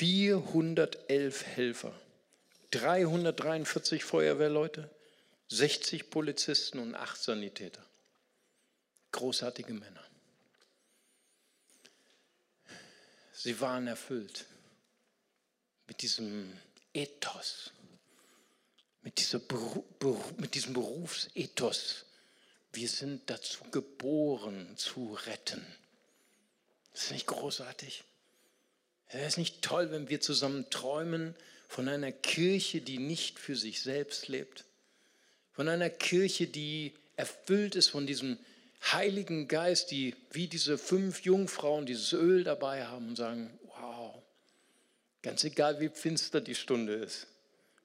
411 0.02 1.46
Helfer, 1.46 1.94
343 2.72 4.04
Feuerwehrleute, 4.04 4.90
60 5.50 6.10
Polizisten 6.10 6.80
und 6.80 6.96
8 6.96 7.22
Sanitäter. 7.22 7.86
Großartige 9.12 9.76
Männer. 9.76 10.04
Sie 13.32 13.62
waren 13.62 13.86
erfüllt 13.86 14.46
mit 15.86 16.02
diesem 16.02 16.52
Ethos, 16.96 17.70
mit, 19.04 19.24
mit 20.38 20.56
diesem 20.56 20.74
Berufsethos. 20.74 22.06
Wir 22.74 22.90
sind 22.90 23.30
dazu 23.30 23.66
geboren, 23.66 24.76
zu 24.78 25.14
retten. 25.28 25.64
Das 26.92 27.04
ist 27.04 27.12
nicht 27.12 27.28
großartig. 27.28 28.04
Es 29.14 29.28
ist 29.28 29.38
nicht 29.38 29.62
toll, 29.62 29.92
wenn 29.92 30.10
wir 30.10 30.22
zusammen 30.22 30.70
träumen 30.70 31.36
von 31.68 31.88
einer 31.88 32.12
Kirche, 32.12 32.82
die 32.82 32.98
nicht 32.98 33.40
für 33.40 33.56
sich 33.56 33.82
selbst 33.82 34.28
lebt, 34.28 34.66
von 35.54 35.68
einer 35.68 35.90
Kirche, 35.90 36.48
die 36.48 36.94
erfüllt 37.18 37.76
ist 37.76 37.90
von 37.90 38.08
diesem 38.08 38.38
Heiligen 38.84 39.48
Geist, 39.48 39.92
die 39.92 40.16
wie 40.32 40.48
diese 40.48 40.78
fünf 40.78 41.22
Jungfrauen 41.22 41.86
dieses 41.86 42.14
Öl 42.14 42.44
dabei 42.44 42.86
haben 42.86 43.10
und 43.10 43.16
sagen, 43.16 43.52
wow, 43.68 44.16
ganz 45.22 45.44
egal 45.44 45.80
wie 45.80 45.90
finster 45.90 46.42
die 46.42 46.56
Stunde 46.56 46.94
ist, 46.94 47.28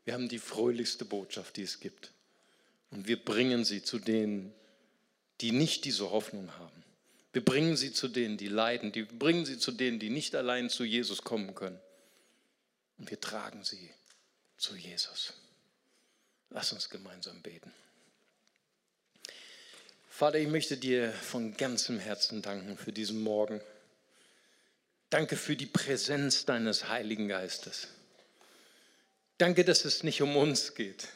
wir 0.05 0.15
haben 0.15 0.29
die 0.29 0.39
fröhlichste 0.39 1.05
Botschaft, 1.05 1.57
die 1.57 1.65
es 1.65 1.81
gibt. 1.81 2.13
Und 2.93 3.09
wir 3.09 3.23
bringen 3.23 3.65
sie 3.65 3.83
zu 3.83 3.99
denen, 3.99 4.55
die 5.41 5.51
nicht 5.51 5.85
diese 5.85 6.11
Hoffnung 6.13 6.51
haben. 6.59 6.76
Wir 7.37 7.45
bringen 7.45 7.77
sie 7.77 7.93
zu 7.93 8.09
denen, 8.09 8.39
die 8.39 8.49
leiden. 8.49 8.95
Wir 8.95 9.07
bringen 9.07 9.45
sie 9.45 9.59
zu 9.59 9.71
denen, 9.71 9.99
die 9.99 10.09
nicht 10.09 10.35
allein 10.35 10.71
zu 10.71 10.85
Jesus 10.85 11.21
kommen 11.21 11.55
können. 11.55 11.79
Und 12.97 13.11
wir 13.11 13.21
tragen 13.21 13.63
sie 13.63 13.91
zu 14.57 14.75
Jesus. 14.75 15.35
Lass 16.49 16.73
uns 16.73 16.89
gemeinsam 16.89 17.43
beten. 17.43 17.71
Vater, 20.09 20.39
ich 20.39 20.49
möchte 20.49 20.79
dir 20.79 21.13
von 21.13 21.55
ganzem 21.59 21.99
Herzen 21.99 22.41
danken 22.41 22.79
für 22.79 22.95
diesen 22.95 23.21
Morgen. 23.21 23.61
Danke 25.11 25.37
für 25.37 25.57
die 25.57 25.67
Präsenz 25.67 26.47
deines 26.47 26.89
Heiligen 26.89 27.29
Geistes. 27.29 27.89
Danke, 29.37 29.63
dass 29.67 29.85
es 29.85 30.05
nicht 30.05 30.23
um 30.23 30.39
uns 30.39 30.75
geht. 30.75 31.09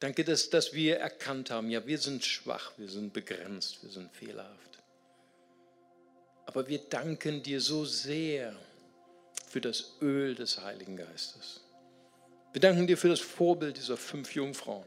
Danke, 0.00 0.22
dass, 0.22 0.50
dass 0.50 0.74
wir 0.74 0.98
erkannt 0.98 1.50
haben, 1.50 1.70
ja, 1.70 1.86
wir 1.86 1.96
sind 1.96 2.26
schwach, 2.26 2.72
wir 2.76 2.90
sind 2.90 3.14
begrenzt, 3.14 3.82
wir 3.82 3.90
sind 3.90 4.14
fehlerhaft. 4.14 4.77
Aber 6.48 6.66
wir 6.66 6.78
danken 6.78 7.42
dir 7.42 7.60
so 7.60 7.84
sehr 7.84 8.54
für 9.48 9.60
das 9.60 9.96
Öl 10.00 10.34
des 10.34 10.64
Heiligen 10.64 10.96
Geistes. 10.96 11.60
Wir 12.54 12.62
danken 12.62 12.86
dir 12.86 12.96
für 12.96 13.10
das 13.10 13.20
Vorbild 13.20 13.76
dieser 13.76 13.98
fünf 13.98 14.34
Jungfrauen, 14.34 14.86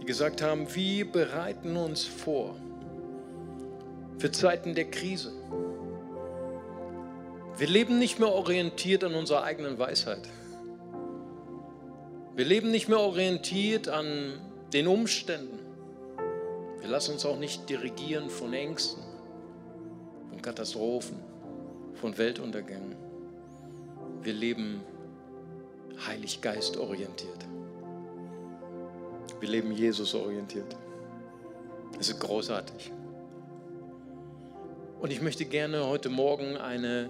die 0.00 0.04
gesagt 0.04 0.42
haben, 0.42 0.72
wir 0.72 1.10
bereiten 1.10 1.76
uns 1.76 2.04
vor 2.04 2.54
für 4.18 4.30
Zeiten 4.30 4.76
der 4.76 4.88
Krise. 4.92 5.32
Wir 7.58 7.66
leben 7.66 7.98
nicht 7.98 8.20
mehr 8.20 8.30
orientiert 8.30 9.02
an 9.02 9.16
unserer 9.16 9.42
eigenen 9.42 9.76
Weisheit. 9.76 10.28
Wir 12.36 12.44
leben 12.44 12.70
nicht 12.70 12.86
mehr 12.86 13.00
orientiert 13.00 13.88
an 13.88 14.40
den 14.72 14.86
Umständen. 14.86 15.58
Wir 16.78 16.88
lassen 16.88 17.14
uns 17.14 17.26
auch 17.26 17.40
nicht 17.40 17.68
dirigieren 17.68 18.30
von 18.30 18.52
Ängsten 18.52 19.05
von 20.36 20.42
Katastrophen, 20.42 21.16
von 21.94 22.16
Weltuntergängen. 22.18 22.94
Wir 24.22 24.34
leben 24.34 24.82
Heilig 26.06 26.42
Geist 26.42 26.76
orientiert. 26.76 27.46
Wir 29.40 29.48
leben 29.48 29.72
Jesus 29.72 30.14
orientiert. 30.14 30.76
Das 31.96 32.10
ist 32.10 32.20
großartig. 32.20 32.92
Und 35.00 35.10
ich 35.10 35.22
möchte 35.22 35.46
gerne 35.46 35.86
heute 35.86 36.10
Morgen 36.10 36.58
eine, 36.58 37.08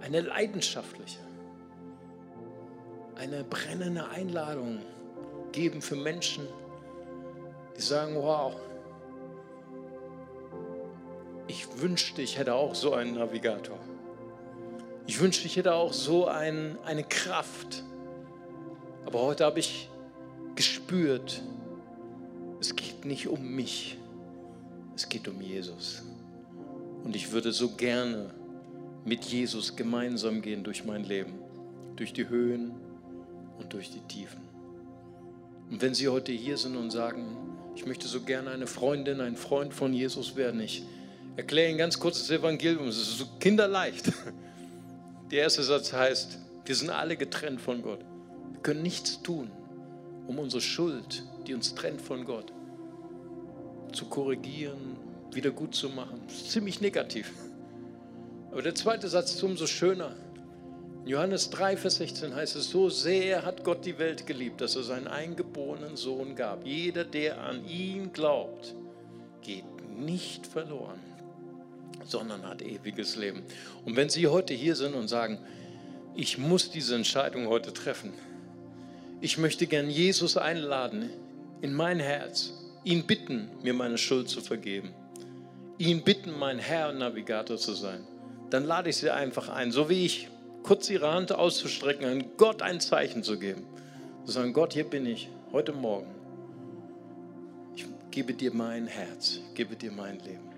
eine 0.00 0.22
leidenschaftliche, 0.22 1.20
eine 3.14 3.44
brennende 3.44 4.08
Einladung 4.08 4.80
geben 5.52 5.80
für 5.80 5.96
Menschen, 5.96 6.48
die 7.76 7.82
sagen, 7.82 8.16
wow, 8.16 8.56
ich 11.48 11.80
wünschte, 11.80 12.22
ich 12.22 12.38
hätte 12.38 12.54
auch 12.54 12.74
so 12.74 12.94
einen 12.94 13.14
Navigator. 13.14 13.78
Ich 15.06 15.20
wünschte, 15.20 15.46
ich 15.46 15.56
hätte 15.56 15.74
auch 15.74 15.92
so 15.92 16.26
ein, 16.26 16.76
eine 16.84 17.04
Kraft. 17.04 17.84
Aber 19.04 19.22
heute 19.22 19.44
habe 19.44 19.60
ich 19.60 19.88
gespürt, 20.56 21.42
es 22.60 22.74
geht 22.74 23.04
nicht 23.04 23.28
um 23.28 23.54
mich, 23.54 23.98
es 24.96 25.08
geht 25.08 25.28
um 25.28 25.40
Jesus. 25.40 26.02
Und 27.04 27.14
ich 27.14 27.30
würde 27.30 27.52
so 27.52 27.68
gerne 27.70 28.34
mit 29.04 29.24
Jesus 29.24 29.76
gemeinsam 29.76 30.42
gehen 30.42 30.64
durch 30.64 30.84
mein 30.84 31.04
Leben, 31.04 31.34
durch 31.94 32.12
die 32.12 32.28
Höhen 32.28 32.72
und 33.58 33.72
durch 33.72 33.90
die 33.90 34.00
Tiefen. 34.00 34.40
Und 35.70 35.80
wenn 35.82 35.94
Sie 35.94 36.08
heute 36.08 36.32
hier 36.32 36.56
sind 36.56 36.76
und 36.76 36.90
sagen, 36.90 37.36
ich 37.76 37.86
möchte 37.86 38.08
so 38.08 38.22
gerne 38.22 38.50
eine 38.50 38.66
Freundin, 38.66 39.20
ein 39.20 39.36
Freund 39.36 39.72
von 39.72 39.92
Jesus 39.92 40.34
werden, 40.34 40.60
ich 40.60 40.82
erkläre 41.36 41.68
Ihnen 41.68 41.78
ganz 41.78 41.98
kurz 41.98 42.18
das 42.18 42.30
Evangelium. 42.30 42.88
Es 42.88 42.96
ist 42.96 43.18
so 43.18 43.26
kinderleicht. 43.38 44.12
Der 45.30 45.42
erste 45.42 45.62
Satz 45.62 45.92
heißt, 45.92 46.38
wir 46.64 46.74
sind 46.74 46.90
alle 46.90 47.16
getrennt 47.16 47.60
von 47.60 47.82
Gott. 47.82 48.00
Wir 48.52 48.60
können 48.60 48.82
nichts 48.82 49.22
tun, 49.22 49.50
um 50.26 50.38
unsere 50.38 50.62
Schuld, 50.62 51.24
die 51.46 51.54
uns 51.54 51.74
trennt 51.74 52.00
von 52.00 52.24
Gott, 52.24 52.52
zu 53.92 54.06
korrigieren, 54.06 54.96
wieder 55.32 55.50
gut 55.50 55.74
zu 55.74 55.88
machen. 55.88 56.20
Das 56.26 56.36
ist 56.36 56.52
ziemlich 56.52 56.80
negativ. 56.80 57.32
Aber 58.50 58.62
der 58.62 58.74
zweite 58.74 59.08
Satz 59.08 59.34
ist 59.34 59.42
umso 59.42 59.66
schöner. 59.66 60.14
In 61.02 61.08
Johannes 61.08 61.50
3, 61.50 61.76
Vers 61.76 61.96
16 61.96 62.34
heißt 62.34 62.56
es, 62.56 62.70
so 62.70 62.88
sehr 62.88 63.44
hat 63.44 63.62
Gott 63.62 63.84
die 63.84 63.98
Welt 63.98 64.26
geliebt, 64.26 64.60
dass 64.60 64.74
er 64.74 64.82
seinen 64.82 65.06
eingeborenen 65.06 65.96
Sohn 65.96 66.34
gab. 66.34 66.66
Jeder, 66.66 67.04
der 67.04 67.40
an 67.40 67.64
ihn 67.68 68.12
glaubt, 68.12 68.74
geht 69.42 69.64
nicht 69.96 70.46
verloren, 70.46 70.98
sondern 72.10 72.46
hat 72.46 72.62
ewiges 72.62 73.16
Leben. 73.16 73.42
Und 73.84 73.96
wenn 73.96 74.08
Sie 74.08 74.26
heute 74.26 74.54
hier 74.54 74.76
sind 74.76 74.94
und 74.94 75.08
sagen, 75.08 75.38
ich 76.14 76.38
muss 76.38 76.70
diese 76.70 76.94
Entscheidung 76.94 77.46
heute 77.48 77.72
treffen, 77.72 78.12
ich 79.20 79.38
möchte 79.38 79.66
gern 79.66 79.90
Jesus 79.90 80.36
einladen 80.36 81.10
in 81.60 81.74
mein 81.74 82.00
Herz, 82.00 82.52
ihn 82.84 83.06
bitten, 83.06 83.48
mir 83.62 83.74
meine 83.74 83.98
Schuld 83.98 84.28
zu 84.28 84.40
vergeben, 84.40 84.94
ihn 85.78 86.02
bitten, 86.02 86.38
mein 86.38 86.58
Herr 86.58 86.90
und 86.90 86.98
Navigator 86.98 87.56
zu 87.56 87.74
sein, 87.74 88.06
dann 88.50 88.64
lade 88.64 88.90
ich 88.90 88.96
Sie 88.96 89.10
einfach 89.10 89.48
ein, 89.48 89.72
so 89.72 89.88
wie 89.88 90.04
ich, 90.06 90.28
kurz 90.62 90.88
Ihre 90.90 91.12
Hand 91.12 91.32
auszustrecken, 91.32 92.06
an 92.06 92.24
Gott 92.36 92.62
ein 92.62 92.80
Zeichen 92.80 93.22
zu 93.22 93.38
geben. 93.38 93.64
Zu 94.24 94.32
sagen, 94.32 94.52
Gott, 94.52 94.72
hier 94.72 94.84
bin 94.84 95.06
ich, 95.06 95.28
heute 95.52 95.72
Morgen. 95.72 96.12
Ich 97.74 97.86
gebe 98.10 98.34
dir 98.34 98.52
mein 98.52 98.86
Herz, 98.86 99.40
ich 99.48 99.54
gebe 99.54 99.76
dir 99.76 99.92
mein 99.92 100.18
Leben. 100.20 100.55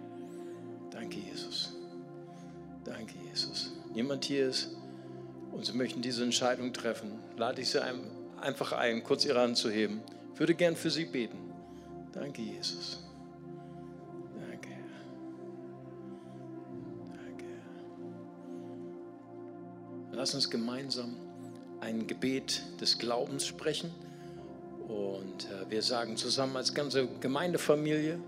Danke, 0.99 1.19
Jesus. 1.21 1.73
Danke, 2.85 3.15
Jesus. 3.31 3.73
Jemand 3.95 4.25
hier 4.25 4.49
ist 4.49 4.71
und 5.53 5.65
Sie 5.65 5.73
möchten 5.73 6.03
diese 6.03 6.25
Entscheidung 6.25 6.73
treffen, 6.73 7.13
lade 7.37 7.63
ich 7.63 7.71
Sie 7.71 7.81
einfach 8.41 8.73
ein, 8.73 9.05
kurz 9.05 9.25
Ihre 9.25 9.41
Hand 9.41 9.57
zu 9.57 9.71
heben. 9.71 10.01
Ich 10.35 10.41
würde 10.41 10.55
gern 10.55 10.75
für 10.75 10.91
Sie 10.91 11.05
beten. 11.05 11.39
Danke, 12.13 12.43
Jesus. 12.43 12.99
Danke. 14.41 14.71
Danke. 17.13 17.45
Lass 20.11 20.35
uns 20.35 20.51
gemeinsam 20.51 21.15
ein 21.81 22.09
Gebet 22.09 22.63
des 22.81 22.99
Glaubens 22.99 23.47
sprechen. 23.47 23.93
Und 24.89 25.45
äh, 25.45 25.71
wir 25.71 25.83
sagen 25.83 26.17
zusammen 26.17 26.57
als 26.57 26.75
ganze 26.75 27.07
Gemeindefamilie, 27.21 28.19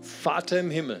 Vater 0.00 0.60
im 0.60 0.70
Himmel, 0.70 1.00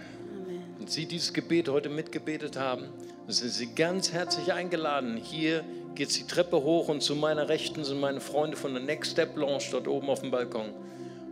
Und 0.81 0.89
Sie 0.89 1.05
dieses 1.05 1.31
Gebet 1.31 1.69
heute 1.69 1.89
mitgebetet 1.89 2.57
haben, 2.57 2.85
sind 3.27 3.51
Sie 3.51 3.75
ganz 3.75 4.13
herzlich 4.13 4.51
eingeladen. 4.51 5.15
Hier 5.15 5.63
geht 5.93 6.17
die 6.17 6.25
Treppe 6.25 6.63
hoch 6.63 6.87
und 6.87 7.03
zu 7.03 7.15
meiner 7.15 7.49
Rechten 7.49 7.83
sind 7.83 7.99
meine 7.99 8.19
Freunde 8.19 8.57
von 8.57 8.73
der 8.73 8.81
Next 8.81 9.11
Step 9.11 9.37
Lounge 9.37 9.61
dort 9.69 9.87
oben 9.87 10.09
auf 10.09 10.21
dem 10.21 10.31
Balkon. 10.31 10.71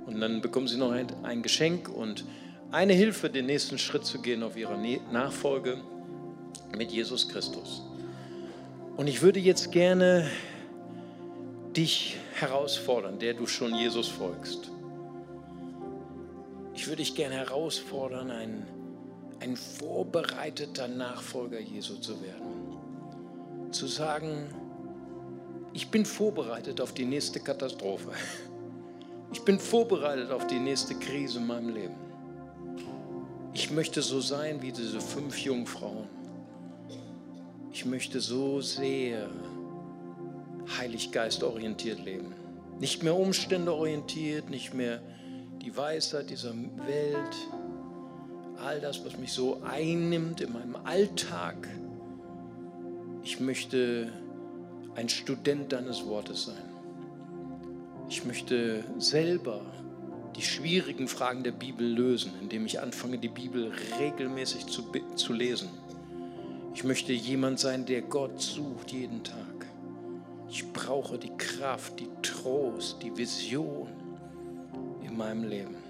Und 0.06 0.22
dann 0.22 0.42
bekommen 0.42 0.68
Sie 0.68 0.78
noch 0.78 0.92
ein, 0.92 1.08
ein 1.24 1.42
Geschenk 1.42 1.90
und 1.90 2.26
eine 2.70 2.94
Hilfe, 2.94 3.32
den 3.32 3.48
nächsten 3.48 3.80
Schritt 3.80 4.06
zu 4.06 4.22
gehen 4.22 4.44
auf 4.44 4.56
Ihrer 4.56 4.78
Ne- 4.78 5.02
Nachfolge 5.12 5.78
mit 6.78 6.92
Jesus 6.92 7.28
Christus. 7.28 7.82
Und 8.98 9.08
ich 9.08 9.24
würde 9.24 9.40
jetzt 9.40 9.72
gerne 9.72 10.30
dich 11.76 12.18
herausfordern, 12.36 13.18
der 13.18 13.34
du 13.34 13.48
schon 13.48 13.74
Jesus 13.74 14.10
folgst. 14.10 14.70
Ich 16.76 16.86
würde 16.86 16.98
dich 16.98 17.16
gerne 17.16 17.34
herausfordern, 17.34 18.30
ein, 18.30 18.68
ein 19.40 19.56
vorbereiteter 19.56 20.88
Nachfolger 20.88 21.60
Jesu 21.60 21.96
zu 21.96 22.22
werden. 22.22 23.72
Zu 23.72 23.88
sagen, 23.88 24.54
ich 25.74 25.90
bin 25.90 26.06
vorbereitet 26.06 26.82
auf 26.82 26.94
die 26.94 27.06
nächste 27.06 27.40
Katastrophe. 27.40 28.12
Ich 29.32 29.42
bin 29.42 29.60
vorbereitet 29.60 30.32
auf 30.32 30.48
die 30.48 30.60
nächste 30.60 30.96
Krise 30.96 31.38
in 31.38 31.48
meinem 31.48 31.70
Leben. 31.70 31.96
Ich 33.54 33.72
möchte 33.72 34.02
so 34.02 34.22
sein 34.22 34.62
wie 34.62 34.72
diese 34.72 35.00
fünf 35.00 35.38
Jungfrauen. 35.38 36.08
Ich 37.72 37.86
möchte 37.86 38.20
so 38.20 38.62
sehr 38.62 39.30
Heiliggeist 40.78 41.44
orientiert 41.44 42.04
leben. 42.04 42.34
Nicht 42.80 43.04
mehr 43.04 43.16
Umstände 43.16 43.74
orientiert, 43.74 44.50
nicht 44.50 44.74
mehr 44.74 45.02
die 45.62 45.76
Weisheit 45.76 46.30
dieser 46.30 46.54
Welt, 46.54 47.36
all 48.60 48.80
das, 48.80 49.04
was 49.06 49.18
mich 49.18 49.32
so 49.32 49.62
einnimmt 49.64 50.42
in 50.42 50.54
meinem 50.54 50.76
Alltag. 50.84 51.68
Ich 53.24 53.40
möchte 53.40 54.12
ein 54.96 55.10
Student 55.10 55.72
deines 55.72 56.06
Wortes 56.06 56.46
sein. 56.46 56.70
Ich 58.10 58.26
möchte 58.26 58.84
selber 58.98 59.62
die 60.36 60.42
schwierigen 60.42 61.08
Fragen 61.08 61.44
der 61.44 61.52
Bibel 61.52 61.88
lösen, 61.88 62.32
indem 62.42 62.66
ich 62.66 62.80
anfange, 62.80 63.18
die 63.18 63.30
Bibel 63.30 63.72
regelmäßig 64.00 64.66
zu, 64.68 64.84
zu 65.16 65.34
lesen. 65.34 65.70
Ich 66.74 66.84
möchte 66.84 67.14
jemand 67.14 67.60
sein, 67.60 67.86
der 67.86 68.02
Gott 68.02 68.42
sucht 68.42 68.92
jeden 68.92 69.24
Tag. 69.24 69.66
Ich 70.50 70.72
brauche 70.72 71.18
die 71.18 71.36
Kraft, 71.38 72.00
die 72.00 72.10
Trost, 72.22 73.04
die 73.04 73.16
Vision 73.16 73.90
in 75.04 75.18
meinem 75.18 75.44
Leben. 75.44 75.89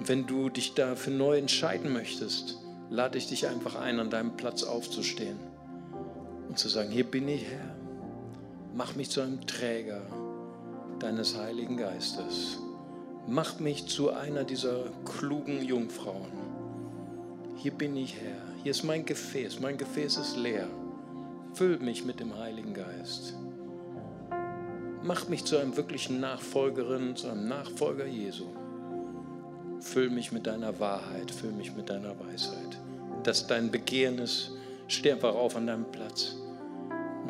Und 0.00 0.08
wenn 0.08 0.26
du 0.26 0.48
dich 0.48 0.72
dafür 0.72 1.12
neu 1.12 1.36
entscheiden 1.36 1.92
möchtest, 1.92 2.56
lade 2.88 3.18
ich 3.18 3.28
dich 3.28 3.46
einfach 3.48 3.74
ein, 3.74 4.00
an 4.00 4.08
deinem 4.08 4.34
Platz 4.34 4.62
aufzustehen 4.62 5.38
und 6.48 6.58
zu 6.58 6.70
sagen, 6.70 6.90
hier 6.90 7.04
bin 7.04 7.28
ich 7.28 7.44
Herr, 7.44 7.76
mach 8.74 8.96
mich 8.96 9.10
zu 9.10 9.20
einem 9.20 9.46
Träger 9.46 10.00
deines 11.00 11.36
Heiligen 11.36 11.76
Geistes. 11.76 12.60
Mach 13.26 13.60
mich 13.60 13.88
zu 13.88 14.10
einer 14.10 14.44
dieser 14.44 14.84
klugen 15.04 15.62
Jungfrauen. 15.62 16.32
Hier 17.56 17.72
bin 17.72 17.94
ich 17.94 18.14
Herr, 18.14 18.40
hier 18.62 18.70
ist 18.70 18.84
mein 18.84 19.04
Gefäß, 19.04 19.60
mein 19.60 19.76
Gefäß 19.76 20.16
ist 20.16 20.38
leer. 20.38 20.66
Füll 21.52 21.78
mich 21.78 22.06
mit 22.06 22.20
dem 22.20 22.38
Heiligen 22.38 22.72
Geist. 22.72 23.34
Mach 25.02 25.28
mich 25.28 25.44
zu 25.44 25.58
einem 25.58 25.76
wirklichen 25.76 26.20
Nachfolgerin, 26.20 27.16
zu 27.16 27.28
einem 27.28 27.48
Nachfolger 27.48 28.06
Jesu. 28.06 28.46
Füll 29.80 30.10
mich 30.10 30.30
mit 30.30 30.46
deiner 30.46 30.78
Wahrheit, 30.78 31.30
füll 31.30 31.52
mich 31.52 31.74
mit 31.74 31.88
deiner 31.88 32.14
Weisheit. 32.20 32.78
Dass 33.22 33.46
dein 33.46 33.70
Begehren 33.70 34.18
ist, 34.18 34.52
steh 34.88 35.12
einfach 35.12 35.34
auf 35.34 35.56
an 35.56 35.66
deinem 35.66 35.90
Platz. 35.90 36.36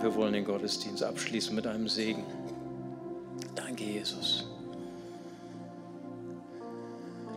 Wir 0.01 0.15
wollen 0.15 0.33
den 0.33 0.45
Gottesdienst 0.45 1.03
abschließen 1.03 1.55
mit 1.55 1.67
einem 1.67 1.89
Segen. 1.89 2.25
Danke, 3.55 3.85
Jesus. 3.85 4.47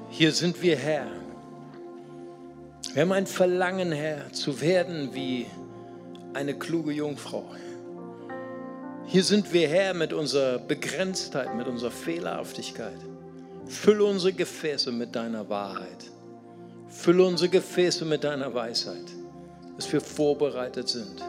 Hier 0.09 0.31
sind 0.31 0.61
wir, 0.61 0.77
Herr. 0.77 1.07
Wir 2.93 3.01
haben 3.01 3.11
ein 3.11 3.27
Verlangen, 3.27 3.91
Herr, 3.91 4.31
zu 4.31 4.61
werden 4.61 5.13
wie 5.13 5.47
eine 6.33 6.53
kluge 6.53 6.91
Jungfrau. 6.91 7.45
Hier 9.05 9.23
sind 9.23 9.53
wir, 9.53 9.67
Herr, 9.67 9.93
mit 9.93 10.13
unserer 10.13 10.59
Begrenztheit, 10.59 11.55
mit 11.55 11.67
unserer 11.67 11.91
Fehlerhaftigkeit. 11.91 12.99
Fülle 13.65 14.03
unsere 14.03 14.33
Gefäße 14.33 14.91
mit 14.91 15.15
deiner 15.15 15.47
Wahrheit. 15.49 16.11
Fülle 16.87 17.25
unsere 17.25 17.49
Gefäße 17.49 18.05
mit 18.05 18.23
deiner 18.23 18.53
Weisheit, 18.53 19.05
dass 19.75 19.91
wir 19.91 20.01
vorbereitet 20.01 20.87
sind 20.87 21.23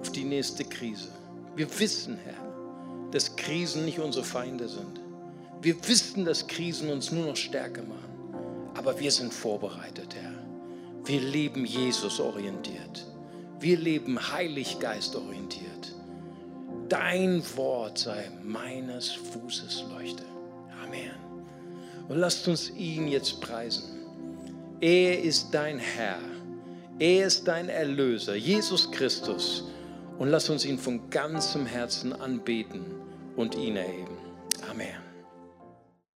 auf 0.00 0.10
die 0.10 0.24
nächste 0.24 0.64
Krise. 0.64 1.08
Wir 1.54 1.66
wissen, 1.78 2.18
Herr, 2.24 3.10
dass 3.10 3.34
Krisen 3.36 3.84
nicht 3.84 3.98
unsere 3.98 4.24
Feinde 4.24 4.68
sind. 4.68 5.00
Wir 5.60 5.76
wissen, 5.88 6.24
dass 6.24 6.46
Krisen 6.46 6.90
uns 6.90 7.10
nur 7.10 7.26
noch 7.26 7.36
stärker 7.36 7.82
machen. 7.82 8.72
Aber 8.74 8.98
wir 8.98 9.10
sind 9.10 9.32
vorbereitet, 9.32 10.14
Herr. 10.14 10.34
Wir 11.04 11.20
leben 11.20 11.64
Jesus 11.64 12.20
orientiert. 12.20 13.06
Wir 13.60 13.78
leben 13.78 14.18
Heiliggeist 14.32 15.16
orientiert. 15.16 15.94
Dein 16.88 17.42
Wort 17.56 17.98
sei 17.98 18.30
meines 18.42 19.12
Fußes 19.12 19.84
Leuchte. 19.90 20.24
Amen. 20.84 21.25
Und 22.08 22.18
lasst 22.18 22.46
uns 22.48 22.70
ihn 22.70 23.08
jetzt 23.08 23.40
preisen. 23.40 23.84
Er 24.80 25.22
ist 25.22 25.48
dein 25.52 25.78
Herr. 25.78 26.18
Er 26.98 27.26
ist 27.26 27.46
dein 27.48 27.68
Erlöser, 27.68 28.34
Jesus 28.34 28.90
Christus. 28.90 29.64
Und 30.18 30.28
lass 30.28 30.48
uns 30.48 30.64
ihn 30.64 30.78
von 30.78 31.10
ganzem 31.10 31.66
Herzen 31.66 32.12
anbeten 32.12 32.84
und 33.36 33.54
ihn 33.54 33.76
erheben. 33.76 34.15